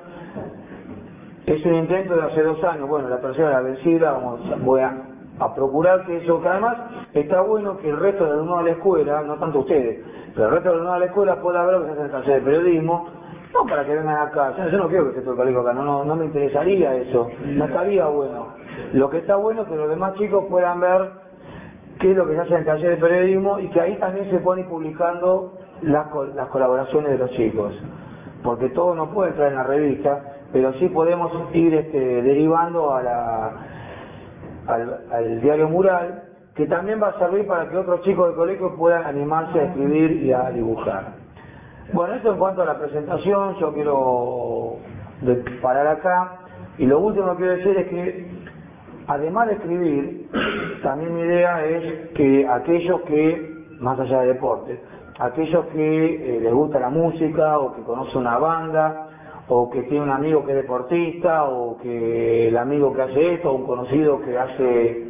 es 1.46 1.64
un 1.66 1.76
intento 1.76 2.16
de 2.16 2.24
hace 2.24 2.42
dos 2.42 2.64
años, 2.64 2.90
bueno, 2.90 3.10
la 3.10 3.22
tercera 3.22 3.52
la 3.52 3.62
vencida, 3.62 4.12
vamos, 4.14 4.42
voy 4.64 4.82
a 4.82 5.09
a 5.40 5.56
procurar 5.56 6.06
que 6.06 6.18
eso, 6.18 6.42
que 6.42 6.48
además 6.48 6.78
está 7.14 7.42
bueno 7.42 7.78
que 7.78 7.90
el 7.90 8.00
resto 8.00 8.26
de 8.26 8.32
alumnos 8.32 8.60
de 8.60 8.72
la 8.72 8.78
escuela, 8.78 9.22
no 9.22 9.38
tanto 9.38 9.60
ustedes, 9.60 10.06
pero 10.36 10.48
el 10.48 10.54
resto 10.54 10.70
de 10.70 10.76
alumnos 10.76 10.94
de 10.96 11.00
la 11.00 11.06
escuela 11.06 11.42
pueda 11.42 11.66
ver 11.66 11.80
lo 11.80 11.82
que 11.82 11.86
se 11.88 11.92
hace 11.92 12.00
en 12.00 12.06
el 12.06 12.12
taller 12.12 12.36
de 12.36 12.42
periodismo, 12.42 13.10
no 13.54 13.66
para 13.66 13.86
que 13.86 13.96
vengan 13.96 14.28
acá, 14.28 14.54
yo, 14.70 14.78
no 14.78 14.88
quiero 14.88 15.06
que 15.06 15.10
esté 15.10 15.22
todo 15.22 15.32
el 15.32 15.38
colegio 15.38 15.62
acá, 15.62 15.74
no, 15.74 16.04
no, 16.04 16.16
me 16.16 16.26
interesaría 16.26 16.96
eso, 16.96 17.30
no 17.46 17.66
estaría 17.66 18.06
bueno. 18.06 18.48
Lo 18.94 19.10
que 19.10 19.20
está 19.20 19.36
bueno 19.38 19.64
es 19.64 19.68
que 19.68 19.76
los 19.76 19.90
demás 19.90 20.14
chicos 20.16 20.46
puedan 20.50 20.80
ver 20.80 21.10
qué 22.00 22.12
es 22.12 22.18
lo 22.18 22.28
que 22.28 22.36
se 22.36 22.42
hace 22.42 22.54
en 22.54 22.60
el 22.60 22.66
taller 22.66 22.90
de 22.92 22.98
periodismo 22.98 23.60
y 23.60 23.70
que 23.70 23.82
ahí 23.82 23.98
también 23.98 24.30
se 24.30 24.40
pone 24.40 24.64
publicando 24.66 25.58
las, 25.82 26.08
las 26.36 26.48
colaboraciones 26.50 27.12
de 27.12 27.18
los 27.18 27.32
chicos, 27.32 27.74
porque 28.44 28.70
todo 28.70 28.94
no 28.94 29.10
puede 29.12 29.32
entrar 29.32 29.50
en 29.50 29.56
la 29.56 29.64
revista, 29.64 30.22
pero 30.52 30.74
sí 30.74 30.88
podemos 30.90 31.32
ir 31.54 31.74
este, 31.74 32.22
derivando 32.22 32.94
a 32.94 33.02
la 33.02 33.69
al, 34.70 35.42
diario 35.42 35.68
mural, 35.68 36.24
que 36.56 36.66
también 36.68 37.02
va 37.02 37.10
a 37.10 37.20
servir 37.20 37.48
para 37.48 37.70
que 37.70 37.78
otros 37.78 38.02
chicos 38.02 38.28
del 38.28 38.36
colegio 38.36 38.76
puedan 38.76 39.06
animarse 39.06 39.60
a 39.60 39.64
escribir 39.66 40.24
y 40.24 40.32
a 40.32 40.50
dibujar. 40.52 41.14
Bueno, 41.94 42.14
esto 42.16 42.34
en 42.34 42.38
cuanto 42.38 42.62
a 42.62 42.66
la 42.66 42.78
presentación, 42.78 43.56
yo 43.56 43.74
quiero 43.74 44.78
parar 45.62 45.88
acá. 45.88 46.40
Y 46.78 46.86
lo 46.86 47.00
último 47.00 47.32
que 47.32 47.38
quiero 47.38 47.58
decir 47.58 47.78
es 47.78 47.88
que, 47.88 48.32
además 49.08 49.48
de 49.48 49.54
escribir, 49.54 50.30
también 50.84 51.16
mi 51.16 51.22
idea 51.22 51.66
es 51.66 52.10
que 52.12 52.48
aquellos 52.48 53.02
que, 53.02 53.66
más 53.80 54.00
allá 54.00 54.22
de 54.22 54.28
deporte, 54.28 54.80
aquellos 55.20 55.66
que 55.68 56.38
eh, 56.38 56.40
les 56.42 56.54
gusta 56.54 56.80
la 56.80 56.90
música 56.90 57.58
o 57.58 57.76
que 57.76 57.82
conocen 57.82 58.22
una 58.22 58.38
banda, 58.38 59.09
o 59.50 59.70
que 59.70 59.84
tiene 59.84 60.04
un 60.04 60.12
amigo 60.12 60.46
que 60.46 60.52
es 60.52 60.58
deportista, 60.58 61.46
o 61.46 61.78
que 61.80 62.48
el 62.50 62.58
amigo 62.58 62.94
que 62.94 63.02
hace 63.02 63.34
esto, 63.34 63.52
o 63.52 63.56
un 63.56 63.66
conocido 63.66 64.22
que 64.22 64.38
hace 64.38 65.10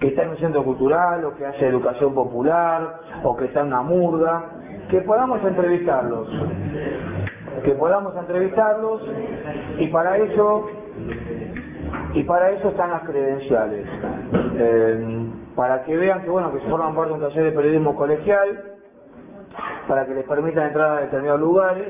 que 0.00 0.08
está 0.08 0.24
en 0.24 0.30
un 0.30 0.36
centro 0.36 0.64
cultural, 0.64 1.24
o 1.24 1.34
que 1.36 1.46
hace 1.46 1.66
educación 1.66 2.12
popular, 2.12 3.00
o 3.22 3.36
que 3.36 3.46
está 3.46 3.60
en 3.60 3.68
una 3.68 3.82
murga, 3.82 4.50
que 4.90 5.00
podamos 5.00 5.42
entrevistarlos, 5.44 6.28
que 7.64 7.72
podamos 7.72 8.14
entrevistarlos, 8.16 9.00
y 9.78 9.86
para 9.88 10.18
eso, 10.18 10.66
y 12.14 12.22
para 12.24 12.50
eso 12.50 12.68
están 12.68 12.90
las 12.90 13.02
credenciales, 13.04 13.86
eh, 14.58 15.26
para 15.54 15.84
que 15.84 15.96
vean 15.96 16.22
que 16.22 16.30
bueno, 16.30 16.52
que 16.52 16.58
se 16.60 16.68
forman 16.68 16.94
parte 16.94 17.10
de 17.10 17.14
un 17.14 17.20
taller 17.20 17.44
de 17.44 17.52
periodismo 17.52 17.94
colegial, 17.94 18.74
para 19.94 20.06
que 20.06 20.14
les 20.14 20.26
permitan 20.26 20.66
entrar 20.66 20.98
a 20.98 21.00
determinados 21.02 21.40
lugares 21.40 21.86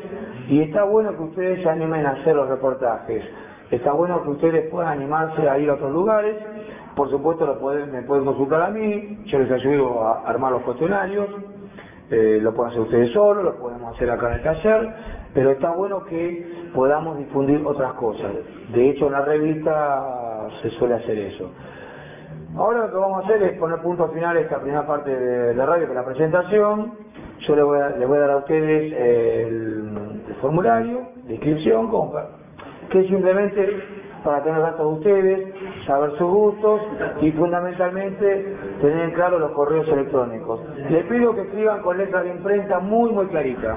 y 0.46 0.60
está 0.60 0.84
bueno 0.84 1.16
que 1.16 1.22
ustedes 1.22 1.62
se 1.62 1.70
animen 1.70 2.04
a 2.04 2.10
hacer 2.10 2.36
los 2.36 2.46
reportajes. 2.50 3.24
Está 3.70 3.92
bueno 3.92 4.22
que 4.22 4.28
ustedes 4.28 4.70
puedan 4.70 4.92
animarse 4.92 5.48
a 5.48 5.58
ir 5.58 5.70
a 5.70 5.72
otros 5.72 5.90
lugares 5.90 6.36
Por 6.94 7.08
supuesto 7.08 7.46
lo 7.46 7.58
pueden, 7.58 7.90
me 7.92 8.02
pueden 8.02 8.26
consultar 8.26 8.60
a 8.60 8.68
mí, 8.68 9.20
yo 9.24 9.38
les 9.38 9.50
ayudo 9.50 10.02
a 10.02 10.28
armar 10.28 10.52
los 10.52 10.62
cuestionarios, 10.64 11.30
eh, 12.10 12.40
lo 12.42 12.52
pueden 12.52 12.72
hacer 12.72 12.82
ustedes 12.82 13.10
solos, 13.12 13.42
lo 13.42 13.58
podemos 13.58 13.94
hacer 13.94 14.10
acá 14.10 14.28
en 14.28 14.34
el 14.34 14.42
taller, 14.42 14.88
pero 15.32 15.52
está 15.52 15.70
bueno 15.70 16.04
que 16.04 16.70
podamos 16.74 17.16
difundir 17.16 17.62
otras 17.64 17.94
cosas. 17.94 18.32
De 18.70 18.90
hecho 18.90 19.06
en 19.06 19.12
la 19.12 19.22
revista 19.22 20.46
se 20.60 20.68
suele 20.72 20.96
hacer 20.96 21.18
eso. 21.20 21.50
Ahora 22.56 22.82
lo 22.86 22.90
que 22.90 22.96
vamos 22.96 23.22
a 23.22 23.26
hacer 23.26 23.42
es 23.42 23.58
poner 23.58 23.78
punto 23.80 24.08
final 24.08 24.36
a 24.36 24.40
esta 24.40 24.58
primera 24.60 24.86
parte 24.86 25.10
de, 25.10 25.54
de 25.54 25.66
radio, 25.66 25.84
es 25.86 25.94
la 25.94 26.04
presentación. 26.04 26.92
Yo 27.40 27.56
les 27.56 27.64
voy 27.64 27.78
a, 27.80 27.88
les 27.90 28.06
voy 28.08 28.16
a 28.16 28.20
dar 28.20 28.30
a 28.30 28.36
ustedes 28.38 28.92
el, 28.92 30.22
formulario 30.40 31.00
de 31.24 31.34
inscripción, 31.34 31.88
como 31.88 32.12
pa- 32.12 32.26
que 32.90 33.02
simplemente 33.08 33.82
para 34.22 34.42
tener 34.42 34.60
datos 34.62 34.78
de 34.78 34.98
ustedes, 35.10 35.54
saber 35.86 36.12
sus 36.12 36.30
gustos 36.30 36.80
y 37.20 37.30
fundamentalmente 37.32 38.56
tener 38.80 39.12
claro 39.12 39.38
los 39.38 39.50
correos 39.50 39.86
electrónicos. 39.88 40.60
Les 40.88 41.04
pido 41.04 41.34
que 41.34 41.42
escriban 41.42 41.82
con 41.82 41.98
letras 41.98 42.24
de 42.24 42.30
imprenta 42.30 42.78
muy, 42.78 43.10
muy 43.12 43.26
claritas. 43.26 43.76